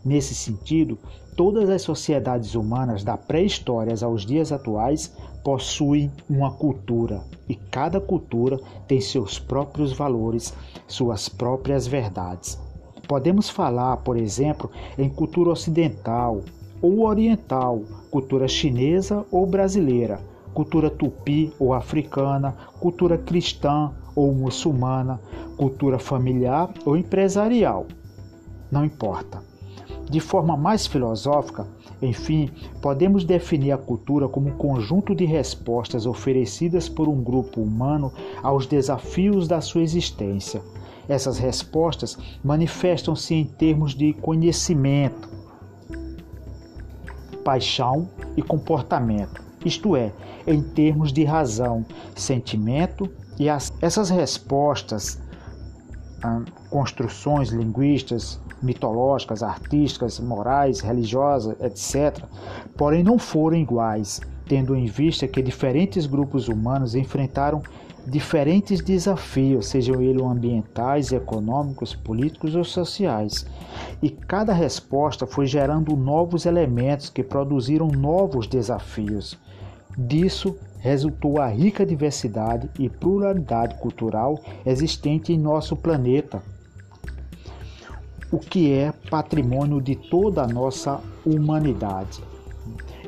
Nesse 0.05 0.35
sentido, 0.35 0.99
todas 1.37 1.71
as 1.71 1.83
sociedades 1.83 2.57
humanas 2.57 3.05
da 3.05 3.17
pré-história 3.17 3.95
aos 4.03 4.27
dias 4.27 4.51
atuais 4.51 5.15
possuem 5.45 6.11
uma 6.29 6.51
cultura 6.51 7.23
e 7.49 7.55
cada 7.55 8.01
cultura 8.01 8.59
tem 8.89 9.01
seus 9.01 9.39
próprios 9.39 9.93
valores, 9.93 10.53
suas 10.89 11.29
próprias 11.29 11.87
verdades. 11.87 12.59
Podemos 13.13 13.51
falar, 13.51 13.99
por 13.99 14.17
exemplo, 14.17 14.71
em 14.97 15.07
cultura 15.07 15.51
ocidental 15.51 16.41
ou 16.81 17.05
oriental, 17.05 17.83
cultura 18.11 18.49
chinesa 18.49 19.27
ou 19.31 19.45
brasileira, 19.45 20.19
cultura 20.55 20.89
tupi 20.89 21.53
ou 21.59 21.75
africana, 21.75 22.57
cultura 22.81 23.19
cristã 23.19 23.93
ou 24.17 24.33
muçulmana, 24.33 25.21
cultura 25.59 25.99
familiar 25.99 26.73
ou 26.87 26.97
empresarial. 26.97 27.85
Não 28.71 28.83
importa. 28.83 29.45
De 30.09 30.19
forma 30.19 30.57
mais 30.57 30.87
filosófica, 30.87 31.67
enfim, 32.01 32.49
podemos 32.81 33.27
definir 33.27 33.73
a 33.73 33.79
cultura 33.79 34.27
como 34.27 34.49
um 34.49 34.57
conjunto 34.57 35.15
de 35.15 35.27
respostas 35.27 36.07
oferecidas 36.07 36.89
por 36.89 37.09
um 37.09 37.23
grupo 37.23 37.61
humano 37.61 38.11
aos 38.43 38.67
desafios 38.67 39.47
da 39.47 39.61
sua 39.61 39.83
existência. 39.83 40.63
Essas 41.09 41.39
respostas 41.39 42.17
manifestam-se 42.43 43.35
em 43.35 43.45
termos 43.45 43.95
de 43.95 44.13
conhecimento, 44.15 45.29
paixão 47.45 48.09
e 48.37 48.43
comportamento, 48.43 49.43
isto 49.65 49.97
é, 49.97 50.13
em 50.47 50.63
termos 50.63 51.13
de 51.13 51.25
razão, 51.25 51.85
sentimento 52.15 53.11
e 53.39 53.49
as, 53.49 53.73
essas 53.81 54.11
respostas, 54.11 55.21
construções 56.71 57.49
linguísticas, 57.51 58.41
mitológicas, 58.63 59.43
artísticas, 59.43 60.21
morais, 60.21 60.81
religiosas, 60.81 61.57
etc., 61.61 62.25
porém 62.77 63.03
não 63.03 63.19
foram 63.19 63.57
iguais, 63.57 64.21
tendo 64.47 64.77
em 64.77 64.87
vista 64.87 65.27
que 65.27 65.43
diferentes 65.43 66.07
grupos 66.07 66.49
humanos 66.49 66.95
enfrentaram 66.95 67.63
diferentes 68.07 68.81
desafios, 68.81 69.67
sejam 69.67 70.01
eles 70.01 70.23
ambientais, 70.23 71.13
econômicos, 71.13 71.95
políticos 71.95 72.55
ou 72.55 72.65
sociais. 72.65 73.47
E 74.03 74.11
cada 74.11 74.53
resposta 74.53 75.27
foi 75.27 75.47
gerando 75.47 75.97
novos 75.97 76.47
elementos 76.47 77.09
que 77.09 77.23
produziram 77.23 77.89
novos 77.89 78.47
desafios. 78.47 79.39
Disso 79.97 80.57
resultou 80.79 81.41
a 81.41 81.47
rica 81.47 81.87
diversidade 81.87 82.69
e 82.79 82.89
pluralidade 82.89 83.79
cultural 83.79 84.41
existente 84.67 85.33
em 85.33 85.39
nosso 85.39 85.77
planeta, 85.77 86.43
o 88.33 88.39
que 88.39 88.73
é 88.73 88.93
patrimônio 89.11 89.81
de 89.81 89.95
toda 89.95 90.43
a 90.43 90.49
nossa 90.49 91.01
humanidade. 91.25 92.23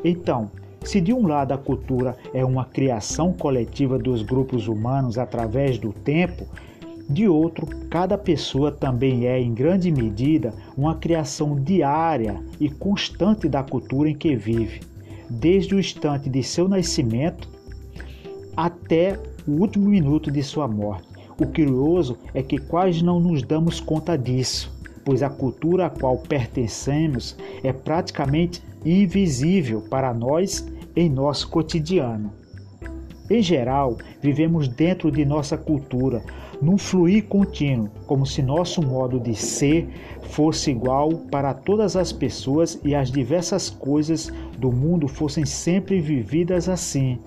Então, 0.05 0.51
se 0.85 1.01
de 1.01 1.12
um 1.12 1.27
lado 1.27 1.53
a 1.53 1.59
cultura 1.59 2.16
é 2.33 2.44
uma 2.44 2.64
criação 2.64 3.33
coletiva 3.33 3.99
dos 3.99 4.23
grupos 4.23 4.68
humanos 4.68 5.18
através 5.18 5.79
do 5.79 5.92
tempo, 5.92 6.47
de 7.09 7.29
outro, 7.29 7.66
cada 7.90 8.16
pessoa 8.16 8.70
também 8.70 9.27
é, 9.27 9.38
em 9.38 9.53
grande 9.53 9.90
medida, 9.90 10.55
uma 10.77 10.94
criação 10.94 11.55
diária 11.57 12.42
e 12.59 12.68
constante 12.70 13.49
da 13.49 13.62
cultura 13.62 14.09
em 14.09 14.14
que 14.14 14.35
vive, 14.35 14.81
desde 15.29 15.75
o 15.75 15.81
instante 15.81 16.31
de 16.31 16.42
seu 16.42 16.68
nascimento 16.68 17.49
até 18.57 19.18
o 19.47 19.53
último 19.53 19.88
minuto 19.88 20.31
de 20.31 20.42
sua 20.42 20.66
morte. 20.66 21.09
O 21.38 21.47
curioso 21.47 22.16
é 22.33 22.42
que 22.42 22.59
quase 22.59 23.05
não 23.05 23.18
nos 23.18 23.42
damos 23.42 23.81
conta 23.81 24.16
disso, 24.16 24.73
pois 25.05 25.23
a 25.23 25.29
cultura 25.29 25.87
a 25.87 25.90
qual 25.90 26.16
pertencemos 26.16 27.37
é 27.62 27.73
praticamente 27.73 28.62
invisível 28.85 29.83
para 29.83 30.14
nós 30.14 30.66
em 30.97 31.09
nosso 31.09 31.49
cotidiano. 31.49 32.33
Em 33.31 33.41
geral, 33.41 33.97
vivemos 34.21 34.69
dentro 34.69 35.11
de 35.11 35.25
nossa 35.25 35.57
cultura, 35.57 36.23
num 36.61 36.77
fluir 36.77 37.25
contínuo, 37.25 37.89
como 38.07 38.27
se 38.27 38.43
nosso 38.43 38.83
modo 38.83 39.19
de 39.19 39.35
ser 39.35 39.89
fosse 40.23 40.71
igual 40.71 41.11
para 41.31 41.55
todas 41.55 41.97
as 41.97 42.13
pessoas 42.13 42.79
e 42.85 42.95
as 42.95 43.11
diversas 43.11 43.71
coisas 43.71 44.31
do 44.59 44.71
mundo 44.71 45.09
fossem 45.09 45.47
sempre 45.47 46.01
vividas 46.01 46.69
assim, 46.69 47.19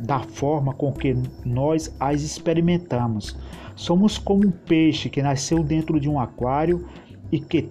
da 0.00 0.20
forma 0.20 0.72
com 0.74 0.92
que 0.92 1.16
nós 1.44 1.94
as 2.00 2.22
experimentamos. 2.22 3.36
Somos 3.76 4.18
como 4.18 4.46
um 4.46 4.50
peixe 4.50 5.08
que 5.08 5.22
nasceu 5.22 5.62
dentro 5.62 6.00
de 6.00 6.08
um 6.08 6.18
aquário 6.18 6.84
e 7.30 7.38
que 7.38 7.68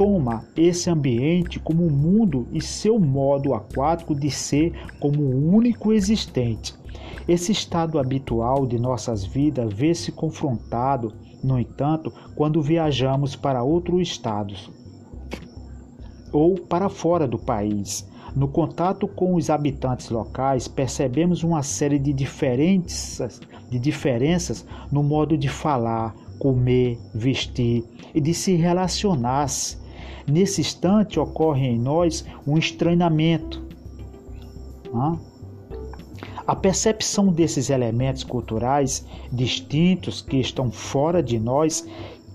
toma 0.00 0.46
esse 0.56 0.88
ambiente 0.88 1.60
como 1.60 1.84
um 1.84 1.90
mundo 1.90 2.48
e 2.54 2.62
seu 2.62 2.98
modo 2.98 3.52
aquático 3.52 4.14
de 4.14 4.30
ser 4.30 4.72
como 4.98 5.20
o 5.20 5.54
único 5.54 5.92
existente. 5.92 6.74
Esse 7.28 7.52
estado 7.52 7.98
habitual 7.98 8.66
de 8.66 8.78
nossas 8.78 9.26
vidas 9.26 9.70
vê-se 9.70 10.10
confrontado, 10.10 11.12
no 11.44 11.58
entanto, 11.58 12.10
quando 12.34 12.62
viajamos 12.62 13.36
para 13.36 13.62
outros 13.62 14.00
estados 14.00 14.70
ou 16.32 16.54
para 16.54 16.88
fora 16.88 17.28
do 17.28 17.38
país. 17.38 18.08
No 18.34 18.48
contato 18.48 19.06
com 19.06 19.34
os 19.34 19.50
habitantes 19.50 20.08
locais, 20.08 20.66
percebemos 20.66 21.44
uma 21.44 21.62
série 21.62 21.98
de 21.98 22.14
diferenças, 22.14 23.38
de 23.68 23.78
diferenças 23.78 24.64
no 24.90 25.02
modo 25.02 25.36
de 25.36 25.48
falar, 25.50 26.14
comer, 26.38 26.98
vestir 27.14 27.84
e 28.14 28.20
de 28.20 28.32
se 28.32 28.54
relacionar-se 28.54 29.79
Nesse 30.30 30.60
instante 30.60 31.18
ocorre 31.18 31.66
em 31.66 31.78
nós 31.78 32.24
um 32.46 32.56
estranhamento. 32.56 33.62
A 36.46 36.54
percepção 36.54 37.32
desses 37.32 37.68
elementos 37.68 38.22
culturais 38.22 39.04
distintos 39.32 40.22
que 40.22 40.36
estão 40.38 40.70
fora 40.70 41.22
de 41.22 41.38
nós 41.38 41.86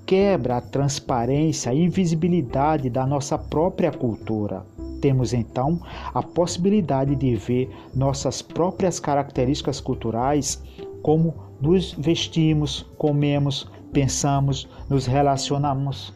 quebra 0.05 0.57
a 0.57 0.61
transparência 0.61 1.73
e 1.73 1.83
invisibilidade 1.83 2.89
da 2.89 3.05
nossa 3.05 3.37
própria 3.37 3.91
cultura. 3.91 4.65
Temos 5.01 5.33
então 5.33 5.79
a 6.13 6.21
possibilidade 6.21 7.15
de 7.15 7.35
ver 7.35 7.69
nossas 7.93 8.41
próprias 8.41 8.99
características 8.99 9.79
culturais, 9.79 10.61
como 11.01 11.33
nos 11.61 11.93
vestimos, 11.93 12.85
comemos, 12.97 13.69
pensamos, 13.91 14.67
nos 14.89 15.05
relacionamos, 15.05 16.13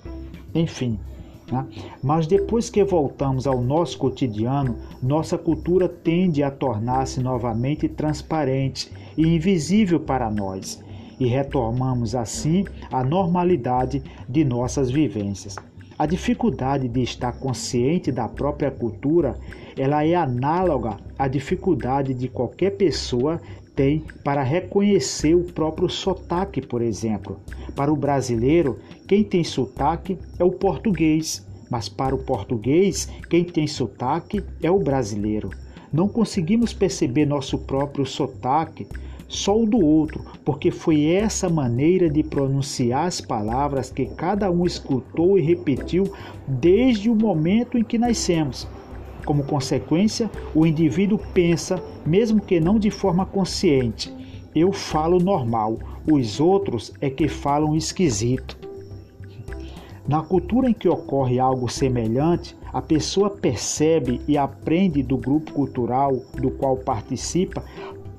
enfim. 0.54 1.00
Né? 1.52 1.66
Mas 2.02 2.28
depois 2.28 2.70
que 2.70 2.84
voltamos 2.84 3.48
ao 3.48 3.62
nosso 3.62 3.98
cotidiano, 3.98 4.76
nossa 5.02 5.38
cultura 5.38 5.88
tende 5.88 6.44
a 6.44 6.52
tornar-se 6.52 7.20
novamente 7.20 7.88
transparente 7.88 8.92
e 9.18 9.28
invisível 9.28 10.00
para 10.00 10.30
nós, 10.30 10.84
e 11.20 11.26
retomamos 11.26 12.16
assim 12.16 12.66
a 12.92 13.04
normalidade 13.04 14.02
de 14.28 14.46
nossas 14.46 14.90
vivências. 14.90 15.56
A 15.98 16.06
dificuldade 16.06 16.88
de 16.88 17.02
estar 17.02 17.34
consciente 17.34 18.10
da 18.10 18.26
própria 18.26 18.72
cultura, 18.72 19.38
ela 19.78 20.06
é 20.06 20.16
análoga 20.16 20.96
à 21.18 21.28
dificuldade 21.28 22.14
de 22.14 22.30
qualquer 22.30 22.78
pessoa 22.78 23.42
tem 23.80 24.04
para 24.26 24.44
reconhecer 24.44 25.34
o 25.34 25.46
próprio 25.54 25.88
sotaque, 25.88 26.60
por 26.60 26.82
exemplo. 26.82 27.40
Para 27.74 27.94
o 27.94 27.96
brasileiro, 27.96 28.78
quem 29.08 29.24
tem 29.24 29.42
sotaque 29.42 30.20
é 30.38 30.44
o 30.44 30.52
português, 30.52 31.48
mas 31.72 31.88
para 31.88 32.14
o 32.14 32.18
português, 32.18 33.08
quem 33.30 33.46
tem 33.46 33.66
sotaque 33.68 34.44
é 34.62 34.70
o 34.70 34.80
brasileiro. 34.80 35.50
Não 35.94 36.10
conseguimos 36.10 36.74
perceber 36.74 37.26
nosso 37.26 37.58
próprio 37.60 38.06
sotaque 38.06 38.86
só 39.30 39.58
o 39.58 39.66
do 39.66 39.80
outro, 39.80 40.26
porque 40.44 40.72
foi 40.72 41.06
essa 41.06 41.48
maneira 41.48 42.10
de 42.10 42.22
pronunciar 42.22 43.08
as 43.08 43.22
palavras 43.22 43.90
que 43.90 44.08
cada 44.08 44.52
um 44.52 44.66
escutou 44.66 45.40
e 45.40 45.42
repetiu 45.42 46.12
desde 46.46 47.10
o 47.10 47.16
momento 47.16 47.78
em 47.78 47.84
que 47.86 47.98
nascemos. 47.98 48.68
Como 49.30 49.44
consequência, 49.44 50.28
o 50.56 50.66
indivíduo 50.66 51.20
pensa, 51.36 51.80
mesmo 52.04 52.42
que 52.42 52.60
não 52.60 52.80
de 52.80 52.90
forma 52.90 53.28
consciente, 53.28 54.12
eu 54.56 54.74
falo 54.74 55.20
normal, 55.20 55.78
os 56.12 56.40
outros 56.40 56.92
é 57.00 57.12
que 57.12 57.28
falam 57.28 57.76
esquisito. 57.76 58.58
Na 60.08 60.24
cultura 60.24 60.68
em 60.68 60.74
que 60.74 60.90
ocorre 60.90 61.38
algo 61.38 61.70
semelhante, 61.70 62.58
a 62.74 62.82
pessoa 62.82 63.30
percebe 63.30 64.20
e 64.28 64.36
aprende 64.36 65.04
do 65.04 65.16
grupo 65.16 65.54
cultural 65.54 66.16
do 66.34 66.50
qual 66.50 66.78
participa 66.78 67.64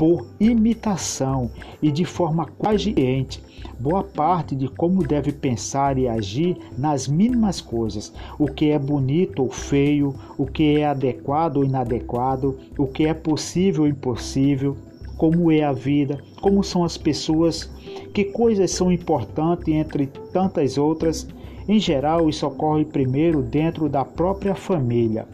por 0.01 0.27
imitação 0.41 1.51
e 1.83 1.93
de 1.93 2.07
forma 2.07 2.47
consciente 2.47 3.45
boa 3.79 4.03
parte 4.03 4.57
de 4.57 4.67
como 4.67 5.07
deve 5.07 5.31
pensar 5.31 5.99
e 5.99 6.09
agir 6.09 6.57
nas 6.79 7.07
mínimas 7.07 7.61
coisas, 7.61 8.11
o 8.39 8.47
que 8.47 8.71
é 8.71 8.79
bonito 8.79 9.43
ou 9.43 9.51
feio, 9.51 10.15
o 10.39 10.47
que 10.47 10.79
é 10.79 10.87
adequado 10.87 11.59
ou 11.59 11.65
inadequado, 11.67 12.59
o 12.79 12.87
que 12.87 13.05
é 13.05 13.13
possível 13.13 13.83
ou 13.83 13.89
impossível, 13.91 14.75
como 15.19 15.53
é 15.53 15.63
a 15.63 15.73
vida, 15.75 16.19
como 16.41 16.65
são 16.65 16.83
as 16.83 16.97
pessoas, 16.97 17.71
que 18.15 18.25
coisas 18.25 18.71
são 18.71 18.91
importantes 18.91 19.69
entre 19.69 20.07
tantas 20.33 20.79
outras 20.79 21.29
em 21.71 21.79
geral, 21.79 22.29
isso 22.29 22.45
ocorre 22.45 22.85
primeiro 22.85 23.43
dentro 23.43 23.89
da 23.89 24.05
própria 24.05 24.57
família 24.57 25.25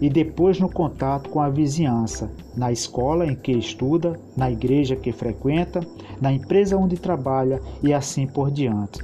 e 0.00 0.10
depois 0.10 0.58
no 0.58 0.68
contato 0.68 1.30
com 1.30 1.40
a 1.40 1.48
vizinhança, 1.48 2.28
na 2.56 2.72
escola 2.72 3.24
em 3.24 3.36
que 3.36 3.52
estuda, 3.52 4.18
na 4.36 4.50
igreja 4.50 4.96
que 4.96 5.12
frequenta, 5.12 5.86
na 6.20 6.32
empresa 6.32 6.76
onde 6.76 6.96
trabalha 6.96 7.62
e 7.80 7.94
assim 7.94 8.26
por 8.26 8.50
diante. 8.50 8.98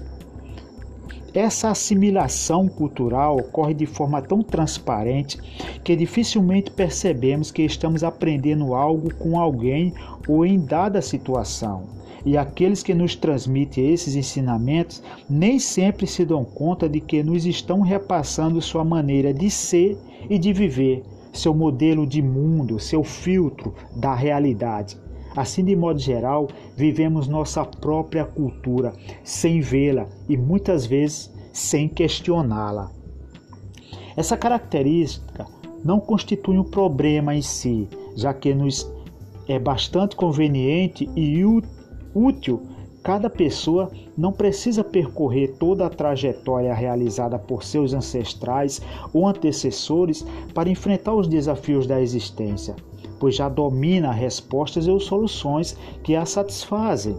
Essa 1.32 1.70
assimilação 1.70 2.66
cultural 2.66 3.36
ocorre 3.36 3.72
de 3.72 3.86
forma 3.86 4.20
tão 4.20 4.42
transparente 4.42 5.38
que 5.84 5.94
dificilmente 5.94 6.72
percebemos 6.72 7.52
que 7.52 7.62
estamos 7.62 8.02
aprendendo 8.02 8.74
algo 8.74 9.14
com 9.14 9.38
alguém 9.38 9.94
ou 10.26 10.44
em 10.44 10.58
dada 10.58 11.00
situação 11.00 11.99
e 12.24 12.36
aqueles 12.36 12.82
que 12.82 12.94
nos 12.94 13.14
transmitem 13.14 13.92
esses 13.92 14.14
ensinamentos 14.14 15.02
nem 15.28 15.58
sempre 15.58 16.06
se 16.06 16.24
dão 16.24 16.44
conta 16.44 16.88
de 16.88 17.00
que 17.00 17.22
nos 17.22 17.46
estão 17.46 17.80
repassando 17.80 18.60
sua 18.60 18.84
maneira 18.84 19.32
de 19.32 19.50
ser 19.50 19.98
e 20.28 20.38
de 20.38 20.52
viver, 20.52 21.02
seu 21.32 21.54
modelo 21.54 22.06
de 22.06 22.20
mundo, 22.20 22.78
seu 22.78 23.02
filtro 23.02 23.74
da 23.96 24.14
realidade. 24.14 24.98
Assim, 25.36 25.64
de 25.64 25.76
modo 25.76 25.98
geral, 25.98 26.48
vivemos 26.76 27.28
nossa 27.28 27.64
própria 27.64 28.24
cultura 28.24 28.92
sem 29.22 29.60
vê-la 29.60 30.08
e 30.28 30.36
muitas 30.36 30.84
vezes 30.84 31.32
sem 31.52 31.88
questioná-la. 31.88 32.90
Essa 34.16 34.36
característica 34.36 35.46
não 35.84 36.00
constitui 36.00 36.58
um 36.58 36.64
problema 36.64 37.34
em 37.34 37.42
si, 37.42 37.88
já 38.16 38.34
que 38.34 38.52
nos 38.52 38.90
é 39.48 39.58
bastante 39.58 40.16
conveniente 40.16 41.08
e 41.16 41.44
útil 41.44 41.79
útil, 42.14 42.62
cada 43.02 43.30
pessoa 43.30 43.90
não 44.16 44.30
precisa 44.32 44.84
percorrer 44.84 45.54
toda 45.58 45.86
a 45.86 45.90
trajetória 45.90 46.74
realizada 46.74 47.38
por 47.38 47.64
seus 47.64 47.94
ancestrais 47.94 48.80
ou 49.12 49.26
antecessores 49.26 50.24
para 50.54 50.68
enfrentar 50.68 51.14
os 51.14 51.26
desafios 51.26 51.86
da 51.86 52.00
existência, 52.00 52.76
pois 53.18 53.34
já 53.34 53.48
domina 53.48 54.12
respostas 54.12 54.86
ou 54.86 55.00
soluções 55.00 55.76
que 56.02 56.14
a 56.14 56.26
satisfazem 56.26 57.16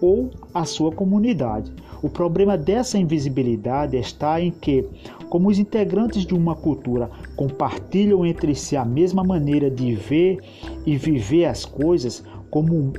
ou 0.00 0.30
a 0.52 0.64
sua 0.64 0.90
comunidade. 0.90 1.72
O 2.02 2.10
problema 2.10 2.58
dessa 2.58 2.98
invisibilidade 2.98 3.96
está 3.96 4.38
em 4.40 4.50
que, 4.50 4.86
como 5.30 5.48
os 5.48 5.58
integrantes 5.58 6.26
de 6.26 6.34
uma 6.34 6.54
cultura 6.54 7.08
compartilham 7.34 8.26
entre 8.26 8.54
si 8.54 8.76
a 8.76 8.84
mesma 8.84 9.24
maneira 9.24 9.70
de 9.70 9.94
ver 9.94 10.38
e 10.84 10.96
viver 10.98 11.46
as 11.46 11.64
coisas, 11.64 12.22
como 12.50 12.92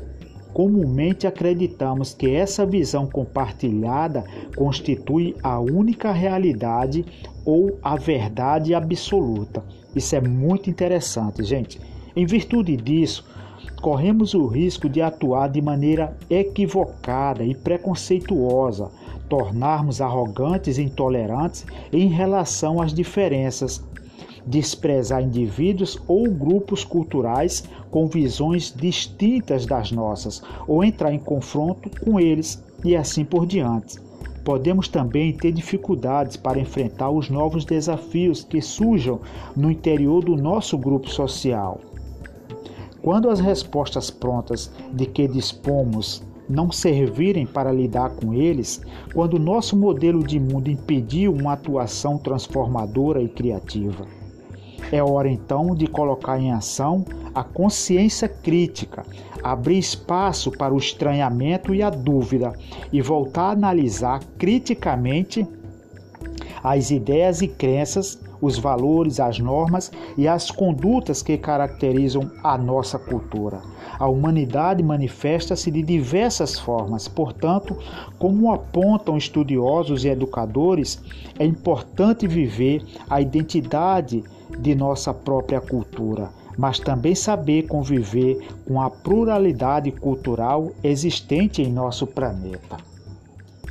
Comumente 0.56 1.28
acreditamos 1.28 2.13
que 2.13 2.34
essa 2.34 2.65
visão 2.65 3.06
compartilhada 3.08 4.24
constitui 4.56 5.36
a 5.44 5.60
única 5.60 6.13
realidade 6.13 7.06
ou 7.44 7.78
a 7.84 7.98
verdade 7.98 8.74
absoluta. 8.74 9.62
Isso 9.94 10.15
é 10.15 10.22
muito 10.22 10.70
interessante, 10.70 11.44
gente. 11.44 11.78
Em 12.15 12.26
virtude 12.26 12.78
disso, 12.78 13.26
corremos 13.82 14.34
o 14.34 14.48
risco 14.48 14.88
de 14.88 15.02
atuar 15.02 15.50
de 15.50 15.62
maneira 15.62 16.15
equivocada 16.30 17.44
e 17.44 17.54
preconceituosa, 17.54 18.89
tornarmos 19.28 20.00
arrogantes 20.00 20.78
e 20.78 20.84
intolerantes 20.84 21.65
em 21.91 22.08
relação 22.08 22.82
às 22.82 22.94
diferenças 22.94 23.84
desprezar 24.45 25.23
indivíduos 25.23 25.97
ou 26.08 26.29
grupos 26.29 26.84
culturais 26.84 27.63
com 27.89 28.08
visões 28.08 28.73
distintas 28.75 29.65
das 29.65 29.91
nossas, 29.91 30.41
ou 30.67 30.84
entrar 30.84 31.13
em 31.13 31.19
confronto 31.19 31.89
com 32.01 32.19
eles 32.19 32.63
e 32.84 32.95
assim 32.95 33.25
por 33.25 33.45
diante. 33.45 33.99
Podemos 34.43 34.88
também 34.88 35.34
ter 35.34 35.51
dificuldades 35.51 36.38
para 36.38 36.60
enfrentar 36.60 37.10
os 37.10 37.29
novos 37.29 37.65
desafios 37.65 38.43
que 38.43 38.62
surjam 38.62 39.19
no 39.55 39.71
interior 39.71 40.23
do 40.23 40.36
nosso 40.36 40.77
grupo 40.77 41.10
social. 41.10 41.79
Quando 43.01 43.29
as 43.29 43.39
respostas 43.39 44.12
prontas 44.12 44.71
de 44.93 45.05
que 45.08 45.27
dispomos 45.27 46.23
não 46.47 46.71
servirem 46.71 47.45
para 47.45 47.71
lidar 47.71 48.12
com 48.12 48.34
eles, 48.34 48.81
quando 49.13 49.39
nosso 49.39 49.75
modelo 49.75 50.23
de 50.23 50.39
mundo 50.39 50.69
impediu 50.69 51.34
uma 51.34 51.53
atuação 51.53 52.17
transformadora 52.17 53.21
e 53.21 53.27
criativa. 53.27 54.05
É 54.91 55.02
hora 55.04 55.30
então 55.30 55.76
de 55.76 55.88
colocar 55.88 56.39
em 56.39 56.52
ação 56.52 57.06
a 57.34 57.43
consciência 57.43 58.30
crítica, 58.30 59.06
abrir 59.43 59.80
espaço 59.80 60.52
para 60.52 60.74
o 60.74 60.78
estranhamento 60.78 61.74
e 61.74 61.82
a 61.82 61.89
dúvida 61.89 62.54
e 62.91 63.02
voltar 63.02 63.50
a 63.50 63.52
analisar 63.52 64.21
criticamente 64.38 65.45
as 66.63 66.91
ideias 66.91 67.41
e 67.41 67.48
crenças, 67.48 68.19
os 68.41 68.58
valores, 68.58 69.19
as 69.19 69.39
normas 69.39 69.91
e 70.17 70.28
as 70.28 70.52
condutas 70.52 71.21
que 71.21 71.38
caracterizam 71.38 72.32
a 72.43 72.58
nossa 72.58 72.98
cultura. 72.98 73.62
A 73.98 74.08
humanidade 74.08 74.84
manifesta-se 74.84 75.71
de 75.71 75.82
diversas 75.82 76.60
formas, 76.60 77.08
portanto, 77.08 77.78
como 78.19 78.52
apontam 78.52 79.17
estudiosos 79.17 80.04
e 80.04 80.10
educadores, 80.10 81.02
é 81.39 81.45
importante 81.45 82.28
viver 82.28 82.84
a 83.10 83.21
identidade 83.21 84.24
de 84.60 84.75
nossa 84.75 85.13
própria 85.13 85.60
cultura, 85.60 86.29
mas 86.58 86.79
também 86.79 87.15
saber 87.15 87.67
conviver 87.67 88.47
com 88.65 88.81
a 88.81 88.89
pluralidade 88.89 89.91
cultural 89.91 90.71
existente 90.84 91.62
em 91.62 91.71
nosso 91.71 92.08
planeta. 92.08 92.77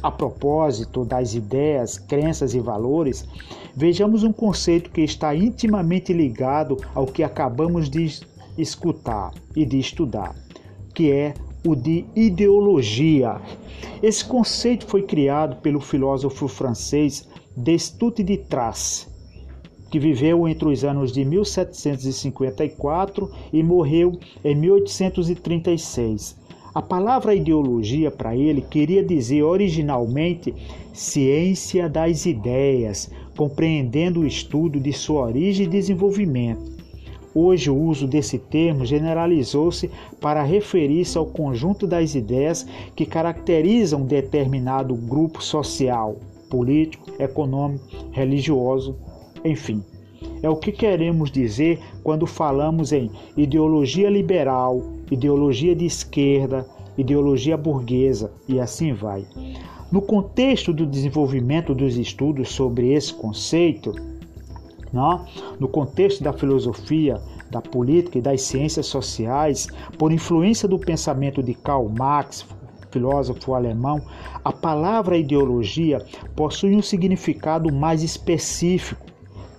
A 0.02 0.10
propósito 0.10 1.04
das 1.04 1.34
ideias, 1.34 1.98
crenças 1.98 2.54
e 2.54 2.60
valores, 2.60 3.26
vejamos 3.74 4.22
um 4.22 4.32
conceito 4.32 4.90
que 4.90 5.00
está 5.00 5.34
intimamente 5.34 6.12
ligado 6.12 6.76
ao 6.94 7.06
que 7.06 7.22
acabamos 7.22 7.88
de 7.88 8.20
escutar 8.58 9.32
e 9.56 9.64
de 9.64 9.78
estudar, 9.78 10.34
que 10.94 11.10
é 11.10 11.32
o 11.66 11.74
de 11.74 12.04
ideologia. 12.14 13.40
Esse 14.02 14.22
conceito 14.22 14.87
foi 14.87 15.02
criado 15.02 15.56
pelo 15.62 15.80
filósofo 15.80 16.46
francês 16.48 17.26
Destutt 17.56 18.22
de 18.22 18.37
Trace 18.37 19.13
que 19.94 19.98
viveu 20.00 20.48
entre 20.48 20.66
os 20.66 20.83
anos 20.83 21.12
de 21.12 21.24
1754 21.24 23.30
e 23.52 23.62
morreu 23.62 24.18
em 24.44 24.52
1836. 24.52 26.37
A 26.74 26.83
palavra 26.83 27.33
ideologia 27.33 28.11
para 28.11 28.35
ele 28.35 28.61
queria 28.61 29.04
dizer 29.04 29.44
originalmente 29.44 30.52
ciência 30.92 31.88
das 31.88 32.26
ideias, 32.26 33.09
compreendendo 33.37 34.22
o 34.22 34.26
estudo 34.26 34.80
de 34.80 34.92
sua 34.92 35.26
origem 35.26 35.66
e 35.66 35.70
desenvolvimento. 35.70 36.72
Hoje, 37.33 37.70
o 37.70 37.76
uso 37.76 38.09
desse 38.09 38.37
termo 38.37 38.85
generalizou-se 38.85 39.88
para 40.20 40.42
referir-se 40.42 41.16
ao 41.16 41.26
conjunto 41.26 41.87
das 41.87 42.16
ideias 42.16 42.66
que 42.96 43.07
caracterizam 43.07 44.02
um 44.02 44.07
determinado 44.07 44.96
grupo 44.96 45.40
social, 45.40 46.16
político, 46.50 47.12
econômico, 47.20 47.85
religioso 48.11 48.96
enfim. 49.44 49.83
É 50.42 50.48
o 50.48 50.57
que 50.57 50.72
queremos 50.72 51.30
dizer 51.30 51.78
quando 52.02 52.26
falamos 52.26 52.92
em 52.92 53.11
ideologia 53.37 54.09
liberal, 54.09 54.83
ideologia 55.11 55.74
de 55.74 55.85
esquerda, 55.85 56.66
ideologia 56.96 57.57
burguesa 57.57 58.33
e 58.48 58.59
assim 58.59 58.92
vai. 58.92 59.26
No 59.92 60.00
contexto 60.00 60.72
do 60.72 60.87
desenvolvimento 60.87 61.74
dos 61.74 61.96
estudos 61.96 62.50
sobre 62.50 62.92
esse 62.92 63.12
conceito, 63.14 63.92
Não? 64.92 65.26
No 65.59 65.66
contexto 65.66 66.22
da 66.22 66.33
filosofia, 66.33 67.20
da 67.50 67.61
política 67.61 68.18
e 68.18 68.22
das 68.22 68.42
ciências 68.42 68.87
sociais, 68.87 69.66
por 69.98 70.12
influência 70.12 70.68
do 70.68 70.78
pensamento 70.78 71.42
de 71.42 71.52
Karl 71.52 71.88
Marx, 71.88 72.46
filósofo 72.92 73.54
alemão, 73.54 74.00
a 74.44 74.52
palavra 74.52 75.18
ideologia 75.18 76.04
possui 76.37 76.76
um 76.76 76.83
significado 76.83 77.72
mais 77.72 78.04
específico. 78.04 79.03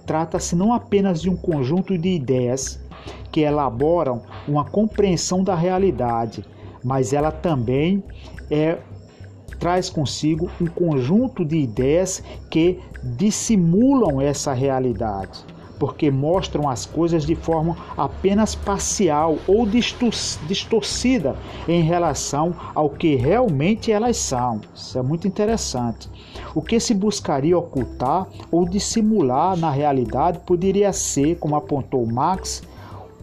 Trata-se 0.06 0.56
não 0.56 0.74
apenas 0.74 1.22
de 1.22 1.30
um 1.30 1.36
conjunto 1.36 1.98
de 1.98 2.10
ideias 2.10 2.80
que 3.32 3.42
elaboram 3.42 4.22
uma 4.48 4.64
compreensão 4.64 5.44
da 5.44 5.56
realidade, 5.56 6.44
mas 6.84 7.14
ela 7.14 7.32
também 7.32 8.04
é 8.50 8.78
traz 9.60 9.90
consigo 9.90 10.50
um 10.62 10.68
conjunto 10.68 11.46
de 11.46 11.58
ideias 11.58 12.22
que 12.50 12.80
dissimulam 13.02 14.20
essa 14.22 14.54
realidade 14.54 15.55
porque 15.80 16.10
mostram 16.10 16.70
as 16.70 16.86
coisas 16.86 17.26
de 17.26 17.36
forma 17.36 17.76
apenas 17.98 18.56
parcial 18.56 19.38
ou 19.48 19.66
distorcida 19.66 21.36
em 21.68 21.82
relação 21.82 22.56
ao 22.74 22.90
que 22.90 23.16
realmente 23.16 23.92
elas 23.92 24.18
são. 24.18 24.62
Isso 24.74 24.98
é 24.98 25.02
muito 25.02 25.28
interessante. 25.28 26.10
O 26.54 26.62
que 26.62 26.80
se 26.80 26.94
buscaria 26.94 27.58
ocultar 27.58 28.28
ou 28.52 28.68
dissimular 28.68 29.58
na 29.58 29.70
realidade 29.70 30.40
poderia 30.40 30.94
ser, 30.94 31.38
como 31.38 31.56
apontou 31.56 32.06
Marx, 32.06 32.64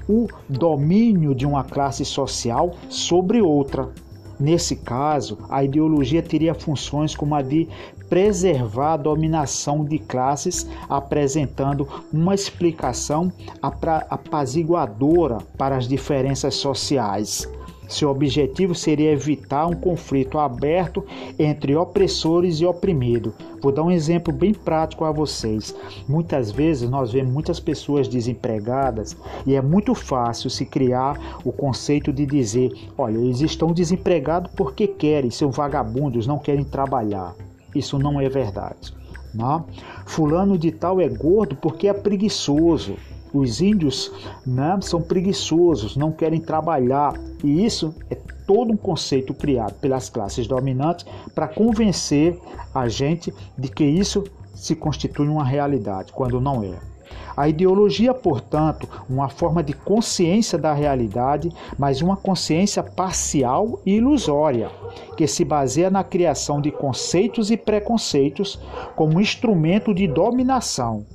o 0.08 0.28
domínio 0.48 1.34
de 1.34 1.46
uma 1.46 1.64
classe 1.64 2.04
social 2.04 2.74
sobre 2.88 3.40
outra. 3.40 3.90
Nesse 4.38 4.74
caso, 4.76 5.38
a 5.48 5.62
ideologia 5.62 6.22
teria 6.22 6.52
funções 6.52 7.14
como 7.14 7.34
a 7.34 7.42
de 7.42 7.68
preservar 8.12 8.92
a 8.92 8.96
dominação 8.98 9.86
de 9.86 9.98
classes, 9.98 10.68
apresentando 10.86 11.88
uma 12.12 12.34
explicação 12.34 13.32
apaziguadora 13.62 15.38
para 15.56 15.78
as 15.78 15.88
diferenças 15.88 16.56
sociais. 16.56 17.48
Seu 17.88 18.10
objetivo 18.10 18.74
seria 18.74 19.12
evitar 19.12 19.66
um 19.66 19.74
conflito 19.74 20.38
aberto 20.38 21.02
entre 21.38 21.74
opressores 21.74 22.60
e 22.60 22.66
oprimido. 22.66 23.32
Vou 23.62 23.72
dar 23.72 23.82
um 23.82 23.90
exemplo 23.90 24.30
bem 24.30 24.52
prático 24.52 25.06
a 25.06 25.10
vocês. 25.10 25.74
Muitas 26.06 26.50
vezes 26.50 26.90
nós 26.90 27.12
vemos 27.12 27.32
muitas 27.32 27.58
pessoas 27.58 28.08
desempregadas 28.08 29.16
e 29.46 29.54
é 29.54 29.62
muito 29.62 29.94
fácil 29.94 30.50
se 30.50 30.66
criar 30.66 31.38
o 31.46 31.50
conceito 31.50 32.12
de 32.12 32.26
dizer: 32.26 32.72
olha, 32.98 33.16
eles 33.16 33.40
estão 33.40 33.72
desempregados 33.72 34.52
porque 34.54 34.86
querem, 34.86 35.30
são 35.30 35.50
vagabundos, 35.50 36.26
não 36.26 36.38
querem 36.38 36.62
trabalhar. 36.64 37.34
Isso 37.74 37.98
não 37.98 38.20
é 38.20 38.28
verdade. 38.28 38.94
Não? 39.34 39.60
Né? 39.60 39.64
Fulano 40.06 40.58
de 40.58 40.70
tal 40.70 41.00
é 41.00 41.08
gordo 41.08 41.56
porque 41.56 41.88
é 41.88 41.92
preguiçoso. 41.92 42.96
Os 43.32 43.62
índios 43.62 44.12
né, 44.46 44.78
são 44.82 45.00
preguiçosos, 45.00 45.96
não 45.96 46.12
querem 46.12 46.40
trabalhar. 46.40 47.14
E 47.42 47.64
isso 47.64 47.94
é 48.10 48.14
todo 48.46 48.72
um 48.72 48.76
conceito 48.76 49.32
criado 49.32 49.74
pelas 49.80 50.10
classes 50.10 50.46
dominantes 50.46 51.06
para 51.34 51.48
convencer 51.48 52.38
a 52.74 52.88
gente 52.88 53.32
de 53.56 53.68
que 53.68 53.84
isso 53.84 54.24
se 54.54 54.76
constitui 54.76 55.28
uma 55.28 55.44
realidade, 55.44 56.12
quando 56.12 56.40
não 56.40 56.62
é. 56.62 56.91
A 57.36 57.48
ideologia, 57.48 58.12
portanto, 58.12 58.88
uma 59.08 59.28
forma 59.28 59.62
de 59.62 59.72
consciência 59.72 60.58
da 60.58 60.72
realidade, 60.72 61.50
mas 61.78 62.02
uma 62.02 62.16
consciência 62.16 62.82
parcial 62.82 63.80
e 63.86 63.94
ilusória, 63.94 64.70
que 65.16 65.26
se 65.26 65.44
baseia 65.44 65.90
na 65.90 66.04
criação 66.04 66.60
de 66.60 66.70
conceitos 66.70 67.50
e 67.50 67.56
preconceitos 67.56 68.60
como 68.94 69.20
instrumento 69.20 69.94
de 69.94 70.06
dominação. 70.06 71.06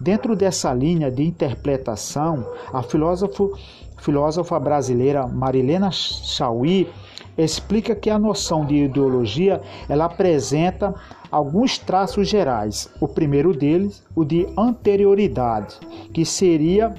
Dentro 0.00 0.36
dessa 0.36 0.72
linha 0.72 1.10
de 1.10 1.24
interpretação, 1.24 2.46
a 2.72 2.82
filósofo, 2.82 3.52
filósofa 3.98 4.58
brasileira 4.58 5.26
Marilena 5.26 5.90
Chauí 5.90 6.88
explica 7.36 7.94
que 7.94 8.10
a 8.10 8.18
noção 8.18 8.64
de 8.64 8.84
ideologia 8.84 9.60
ela 9.88 10.04
apresenta 10.04 10.94
alguns 11.34 11.78
traços 11.78 12.28
gerais. 12.28 12.88
O 13.00 13.08
primeiro 13.08 13.52
deles, 13.52 14.04
o 14.14 14.24
de 14.24 14.46
anterioridade, 14.56 15.74
que 16.12 16.24
seria 16.24 16.94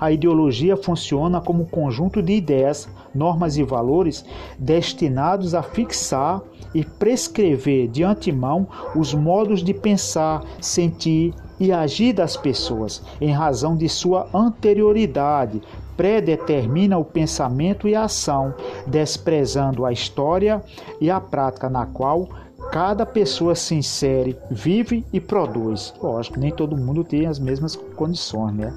a 0.00 0.10
ideologia 0.10 0.76
funciona 0.76 1.40
como 1.40 1.62
um 1.62 1.66
conjunto 1.66 2.20
de 2.20 2.32
ideias, 2.32 2.88
normas 3.14 3.56
e 3.56 3.62
valores 3.62 4.24
destinados 4.58 5.54
a 5.54 5.62
fixar 5.62 6.42
e 6.74 6.84
prescrever 6.84 7.86
de 7.86 8.02
antemão 8.02 8.66
os 8.96 9.14
modos 9.14 9.62
de 9.62 9.72
pensar, 9.72 10.42
sentir 10.60 11.32
e 11.60 11.70
agir 11.70 12.12
das 12.12 12.36
pessoas, 12.36 13.04
em 13.20 13.30
razão 13.30 13.76
de 13.76 13.88
sua 13.88 14.28
anterioridade, 14.34 15.62
predetermina 15.96 16.98
o 16.98 17.04
pensamento 17.04 17.86
e 17.86 17.94
a 17.94 18.02
ação, 18.02 18.52
desprezando 18.84 19.84
a 19.86 19.92
história 19.92 20.60
e 21.00 21.08
a 21.08 21.20
prática 21.20 21.70
na 21.70 21.86
qual 21.86 22.28
cada 22.74 23.06
pessoa 23.06 23.54
se 23.54 23.72
insere, 23.72 24.36
vive 24.50 25.06
e 25.12 25.20
produz. 25.20 25.94
Lógico, 26.02 26.40
nem 26.40 26.50
todo 26.50 26.76
mundo 26.76 27.04
tem 27.04 27.24
as 27.24 27.38
mesmas 27.38 27.76
condições, 27.76 28.52
né? 28.52 28.74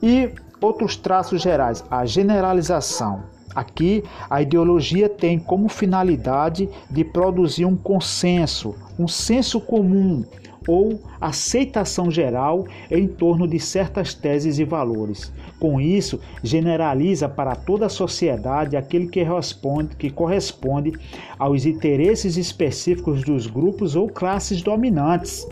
E 0.00 0.30
outros 0.60 0.94
traços 0.96 1.42
gerais, 1.42 1.84
a 1.90 2.06
generalização. 2.06 3.24
Aqui, 3.52 4.04
a 4.30 4.40
ideologia 4.40 5.08
tem 5.08 5.36
como 5.36 5.68
finalidade 5.68 6.68
de 6.88 7.02
produzir 7.02 7.64
um 7.64 7.76
consenso, 7.76 8.76
um 8.96 9.08
senso 9.08 9.60
comum 9.60 10.24
ou 10.66 11.00
aceitação 11.20 12.10
geral 12.10 12.66
em 12.90 13.06
torno 13.06 13.46
de 13.46 13.58
certas 13.58 14.14
teses 14.14 14.58
e 14.58 14.64
valores. 14.64 15.32
Com 15.58 15.80
isso, 15.80 16.20
generaliza 16.42 17.28
para 17.28 17.54
toda 17.54 17.86
a 17.86 17.90
sociedade 17.90 18.76
aquele 18.76 19.06
que 19.06 19.24
corresponde, 19.24 19.96
que 19.96 20.10
corresponde 20.10 20.92
aos 21.38 21.66
interesses 21.66 22.36
específicos 22.36 23.22
dos 23.22 23.46
grupos 23.46 23.96
ou 23.96 24.08
classes 24.08 24.62
dominantes. 24.62 25.46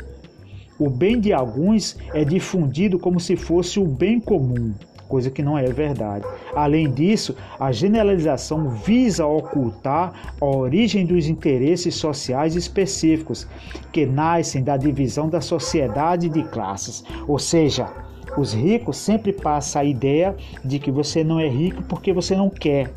O 0.78 0.90
bem 0.90 1.20
de 1.20 1.32
alguns 1.32 1.96
é 2.12 2.24
difundido 2.24 2.98
como 2.98 3.20
se 3.20 3.36
fosse 3.36 3.78
o 3.78 3.84
bem 3.86 4.18
comum 4.18 4.72
coisa 5.12 5.30
que 5.30 5.42
não 5.42 5.58
é 5.58 5.64
verdade. 5.66 6.24
Além 6.56 6.90
disso, 6.90 7.36
a 7.60 7.70
generalização 7.70 8.70
visa 8.70 9.26
ocultar 9.26 10.32
a 10.40 10.46
origem 10.46 11.04
dos 11.04 11.28
interesses 11.28 11.96
sociais 11.96 12.56
específicos 12.56 13.46
que 13.92 14.06
nascem 14.06 14.64
da 14.64 14.78
divisão 14.78 15.28
da 15.28 15.42
sociedade 15.42 16.30
de 16.30 16.42
classes, 16.44 17.04
ou 17.28 17.38
seja, 17.38 17.90
os 18.38 18.54
ricos 18.54 18.96
sempre 18.96 19.34
passam 19.34 19.82
a 19.82 19.84
ideia 19.84 20.34
de 20.64 20.78
que 20.78 20.90
você 20.90 21.22
não 21.22 21.38
é 21.38 21.46
rico 21.46 21.82
porque 21.82 22.10
você 22.10 22.34
não 22.34 22.48
quer, 22.48 22.90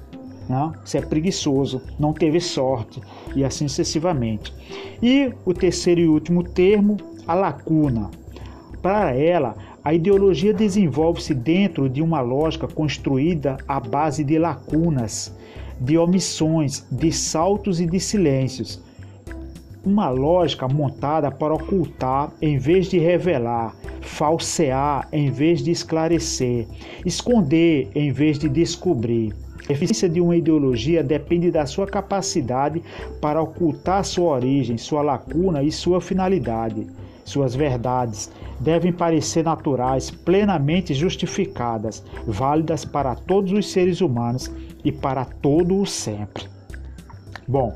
não? 0.47 0.69
Né? 0.69 0.73
você 0.86 0.99
é 0.99 1.01
preguiçoso, 1.01 1.82
não 1.99 2.13
teve 2.13 2.39
sorte 2.39 3.01
e 3.36 3.43
assim 3.43 3.67
sucessivamente. 3.67 4.54
E 5.04 5.34
o 5.43 5.54
terceiro 5.54 5.99
e 5.99 6.08
último 6.08 6.43
termo, 6.43 6.95
a 7.28 7.34
lacuna. 7.34 8.10
Para 8.82 9.13
ela, 9.13 9.56
a 9.86 9.93
ideologia 9.93 10.52
desenvolve-se 10.52 11.32
dentro 11.36 11.88
de 11.88 12.02
uma 12.02 12.19
lógica 12.19 12.67
construída 12.67 13.58
à 13.67 13.80
base 13.80 14.24
de 14.24 14.39
lacunas, 14.39 15.32
de 15.80 15.95
omissões, 15.95 16.84
de 16.91 17.12
saltos 17.12 17.80
e 17.80 17.86
de 17.86 18.00
silêncios. 18.00 18.82
Uma 19.86 20.10
lógica 20.10 20.67
montada 20.67 21.30
para 21.30 21.54
ocultar 21.54 22.34
em 22.41 22.58
vez 22.58 22.88
de 22.88 22.98
revelar, 22.98 23.76
falsear 24.02 25.08
em 25.12 25.30
vez 25.30 25.63
de 25.63 25.69
esclarecer, 25.69 26.65
esconder 27.06 27.88
em 27.93 28.12
vez 28.12 28.39
de 28.39 28.50
descobrir. 28.50 29.36
A 29.69 29.71
eficiência 29.71 30.10
de 30.10 30.19
uma 30.19 30.36
ideologia 30.36 31.04
depende 31.04 31.52
da 31.52 31.67
sua 31.67 31.86
capacidade 31.86 32.82
para 33.21 33.39
ocultar 33.39 34.04
sua 34.04 34.34
origem, 34.34 34.80
sua 34.80 35.04
lacuna 35.04 35.62
e 35.62 35.71
sua 35.71 36.02
finalidade. 36.02 36.88
Suas 37.26 37.56
verdades 37.56 38.32
devem 38.60 38.94
parecer 38.94 39.44
naturais, 39.44 40.12
plenamente 40.12 40.94
justificadas, 40.94 42.04
válidas 42.28 42.86
para 42.86 43.16
todos 43.16 43.52
os 43.52 43.72
seres 43.72 44.00
humanos 44.00 44.52
e 44.84 44.92
para 44.92 45.26
todo 45.26 45.82
o 45.82 45.88
sempre. 45.88 46.46
Bom, 47.48 47.76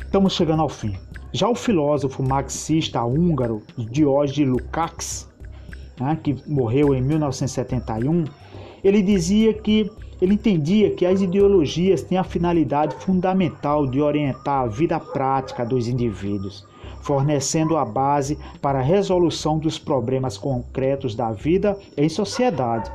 estamos 0.00 0.32
chegando 0.32 0.62
ao 0.62 0.70
fim. 0.70 0.96
Já 1.34 1.50
o 1.50 1.54
filósofo 1.54 2.22
marxista 2.22 3.04
húngaro 3.04 3.62
Diógenes 3.76 4.50
Lukács, 4.50 5.28
né, 6.00 6.18
que 6.22 6.34
morreu 6.46 6.94
em 6.94 7.02
1971, 7.02 8.24
ele 8.82 9.02
dizia 9.02 9.52
que 9.52 9.90
ele 10.22 10.34
entendia 10.34 10.94
que 10.94 11.04
as 11.04 11.20
ideologias 11.20 12.02
têm 12.02 12.16
a 12.16 12.24
finalidade 12.24 12.94
fundamental 12.94 13.86
de 13.86 14.00
orientar 14.00 14.62
a 14.62 14.66
vida 14.66 14.98
prática 14.98 15.62
dos 15.64 15.88
indivíduos 15.88 16.66
fornecendo 17.04 17.76
a 17.76 17.84
base 17.84 18.38
para 18.60 18.80
a 18.80 18.82
resolução 18.82 19.58
dos 19.58 19.78
problemas 19.78 20.36
concretos 20.38 21.14
da 21.14 21.30
vida 21.30 21.78
em 21.96 22.08
sociedade. 22.08 22.90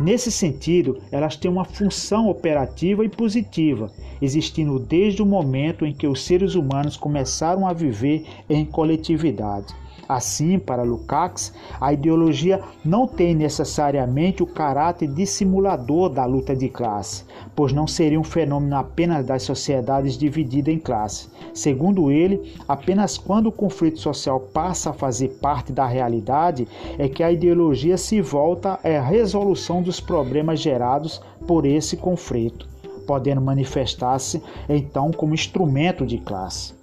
Nesse 0.00 0.32
sentido, 0.32 0.98
elas 1.12 1.36
têm 1.36 1.50
uma 1.50 1.64
função 1.64 2.28
operativa 2.28 3.04
e 3.04 3.08
positiva, 3.08 3.90
existindo 4.20 4.78
desde 4.78 5.22
o 5.22 5.26
momento 5.26 5.86
em 5.86 5.94
que 5.94 6.08
os 6.08 6.24
seres 6.24 6.54
humanos 6.54 6.96
começaram 6.96 7.66
a 7.66 7.72
viver 7.72 8.26
em 8.50 8.64
coletividade. 8.64 9.81
Assim, 10.12 10.58
para 10.58 10.82
Lukács, 10.82 11.54
a 11.80 11.90
ideologia 11.90 12.60
não 12.84 13.06
tem 13.06 13.34
necessariamente 13.34 14.42
o 14.42 14.46
caráter 14.46 15.08
dissimulador 15.08 16.10
da 16.10 16.26
luta 16.26 16.54
de 16.54 16.68
classe, 16.68 17.24
pois 17.56 17.72
não 17.72 17.86
seria 17.86 18.20
um 18.20 18.24
fenômeno 18.24 18.76
apenas 18.76 19.24
das 19.24 19.42
sociedades 19.42 20.18
divididas 20.18 20.74
em 20.74 20.78
classes. 20.78 21.30
Segundo 21.54 22.10
ele, 22.10 22.54
apenas 22.68 23.16
quando 23.16 23.46
o 23.46 23.52
conflito 23.52 24.00
social 24.00 24.38
passa 24.38 24.90
a 24.90 24.94
fazer 24.94 25.28
parte 25.40 25.72
da 25.72 25.86
realidade 25.86 26.68
é 26.98 27.08
que 27.08 27.22
a 27.22 27.32
ideologia 27.32 27.96
se 27.96 28.20
volta 28.20 28.78
à 28.84 29.00
resolução 29.00 29.82
dos 29.82 29.98
problemas 29.98 30.60
gerados 30.60 31.22
por 31.46 31.64
esse 31.64 31.96
conflito, 31.96 32.68
podendo 33.06 33.40
manifestar-se 33.40 34.42
então 34.68 35.10
como 35.10 35.32
instrumento 35.32 36.04
de 36.04 36.18
classe 36.18 36.81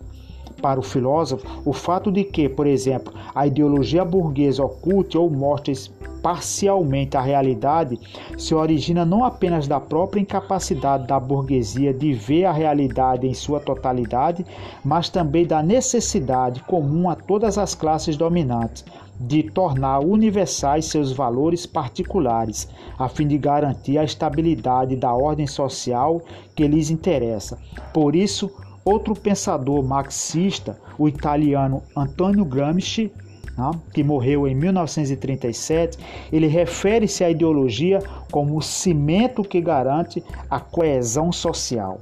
para 0.59 0.79
o 0.79 0.83
filósofo 0.83 1.45
o 1.65 1.73
fato 1.73 2.11
de 2.11 2.23
que, 2.23 2.47
por 2.47 2.67
exemplo, 2.67 3.13
a 3.33 3.47
ideologia 3.47 4.03
burguesa 4.05 4.63
oculte 4.63 5.17
ou 5.17 5.29
mostre 5.29 5.73
parcialmente 6.21 7.17
a 7.17 7.21
realidade 7.21 7.97
se 8.37 8.53
origina 8.53 9.05
não 9.05 9.23
apenas 9.23 9.67
da 9.67 9.79
própria 9.79 10.21
incapacidade 10.21 11.07
da 11.07 11.19
burguesia 11.19 11.93
de 11.93 12.13
ver 12.13 12.45
a 12.45 12.51
realidade 12.51 13.25
em 13.25 13.33
sua 13.33 13.59
totalidade, 13.59 14.45
mas 14.83 15.09
também 15.09 15.45
da 15.45 15.63
necessidade 15.63 16.61
comum 16.63 17.09
a 17.09 17.15
todas 17.15 17.57
as 17.57 17.73
classes 17.73 18.17
dominantes 18.17 18.83
de 19.19 19.43
tornar 19.43 19.99
universais 19.99 20.85
seus 20.85 21.11
valores 21.11 21.65
particulares, 21.65 22.69
a 22.97 23.09
fim 23.09 23.27
de 23.27 23.37
garantir 23.37 23.97
a 23.97 24.03
estabilidade 24.03 24.95
da 24.95 25.13
ordem 25.13 25.45
social 25.45 26.21
que 26.55 26.65
lhes 26.65 26.89
interessa. 26.89 27.57
Por 27.93 28.15
isso, 28.15 28.49
Outro 28.83 29.13
pensador 29.13 29.83
marxista, 29.83 30.79
o 30.97 31.07
italiano 31.07 31.83
Antonio 31.95 32.45
Gramsci, 32.45 33.11
né, 33.57 33.71
que 33.93 34.03
morreu 34.03 34.47
em 34.47 34.55
1937, 34.55 35.97
ele 36.31 36.47
refere-se 36.47 37.23
à 37.23 37.29
ideologia 37.29 37.99
como 38.31 38.57
o 38.57 38.61
cimento 38.61 39.43
que 39.43 39.59
garante 39.59 40.23
a 40.49 40.59
coesão 40.59 41.31
social. 41.31 41.99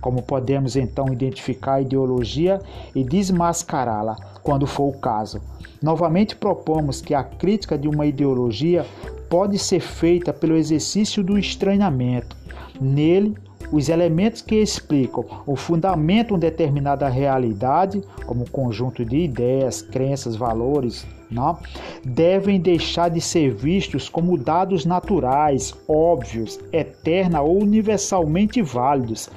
Como 0.00 0.22
podemos 0.22 0.76
então 0.76 1.12
identificar 1.12 1.74
a 1.74 1.80
ideologia 1.82 2.58
e 2.94 3.04
desmascará-la 3.04 4.16
quando 4.42 4.66
for 4.66 4.88
o 4.88 4.98
caso? 4.98 5.40
Novamente 5.82 6.34
propomos 6.34 7.00
que 7.00 7.14
a 7.14 7.22
crítica 7.22 7.76
de 7.78 7.86
uma 7.88 8.06
ideologia 8.06 8.84
pode 9.28 9.58
ser 9.58 9.80
feita 9.80 10.32
pelo 10.32 10.56
exercício 10.56 11.22
do 11.22 11.38
estranhamento. 11.38 12.36
Nele, 12.80 13.36
os 13.72 13.88
elementos 13.88 14.42
que 14.42 14.56
explicam 14.56 15.24
o 15.46 15.56
fundamento 15.56 16.34
de 16.34 16.40
determinada 16.40 17.08
realidade, 17.08 18.02
como 18.26 18.48
conjunto 18.50 19.04
de 19.04 19.18
ideias, 19.18 19.80
crenças, 19.80 20.34
valores, 20.36 21.06
não, 21.30 21.58
devem 22.04 22.60
deixar 22.60 23.08
de 23.08 23.20
ser 23.20 23.54
vistos 23.54 24.08
como 24.08 24.36
dados 24.36 24.84
naturais, 24.84 25.72
óbvios, 25.86 26.58
eterna 26.72 27.40
ou 27.40 27.62
universalmente 27.62 28.60
válidos. 28.60 29.30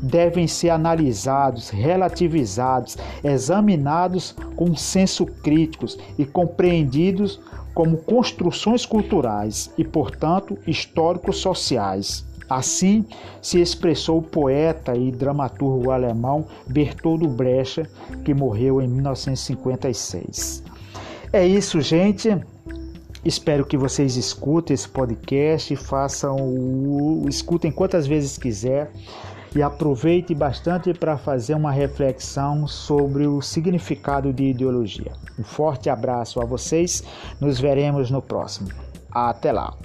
Devem 0.00 0.46
ser 0.46 0.70
analisados, 0.70 1.68
relativizados, 1.70 2.96
examinados 3.24 4.36
com 4.54 4.76
senso 4.76 5.26
críticos 5.26 5.98
e 6.16 6.24
compreendidos 6.24 7.40
como 7.74 7.96
construções 7.96 8.86
culturais 8.86 9.72
e, 9.76 9.84
portanto, 9.84 10.56
históricos 10.66 11.38
sociais. 11.38 12.29
Assim 12.50 13.06
se 13.40 13.60
expressou 13.60 14.18
o 14.18 14.22
poeta 14.22 14.96
e 14.96 15.12
dramaturgo 15.12 15.92
alemão 15.92 16.44
Bertoldo 16.66 17.28
Brecht, 17.28 17.88
que 18.24 18.34
morreu 18.34 18.82
em 18.82 18.88
1956. 18.88 20.64
É 21.32 21.46
isso, 21.46 21.80
gente. 21.80 22.36
Espero 23.24 23.64
que 23.64 23.76
vocês 23.76 24.16
escutem 24.16 24.74
esse 24.74 24.88
podcast, 24.88 25.76
façam 25.76 26.36
o, 26.36 27.26
escutem 27.28 27.70
quantas 27.70 28.06
vezes 28.06 28.36
quiser 28.36 28.90
e 29.54 29.62
aproveite 29.62 30.34
bastante 30.34 30.92
para 30.94 31.18
fazer 31.18 31.54
uma 31.54 31.70
reflexão 31.70 32.66
sobre 32.66 33.26
o 33.26 33.40
significado 33.40 34.32
de 34.32 34.44
ideologia. 34.44 35.12
Um 35.38 35.44
forte 35.44 35.90
abraço 35.90 36.40
a 36.40 36.44
vocês. 36.44 37.04
Nos 37.40 37.60
veremos 37.60 38.10
no 38.10 38.22
próximo. 38.22 38.70
Até 39.12 39.52
lá. 39.52 39.76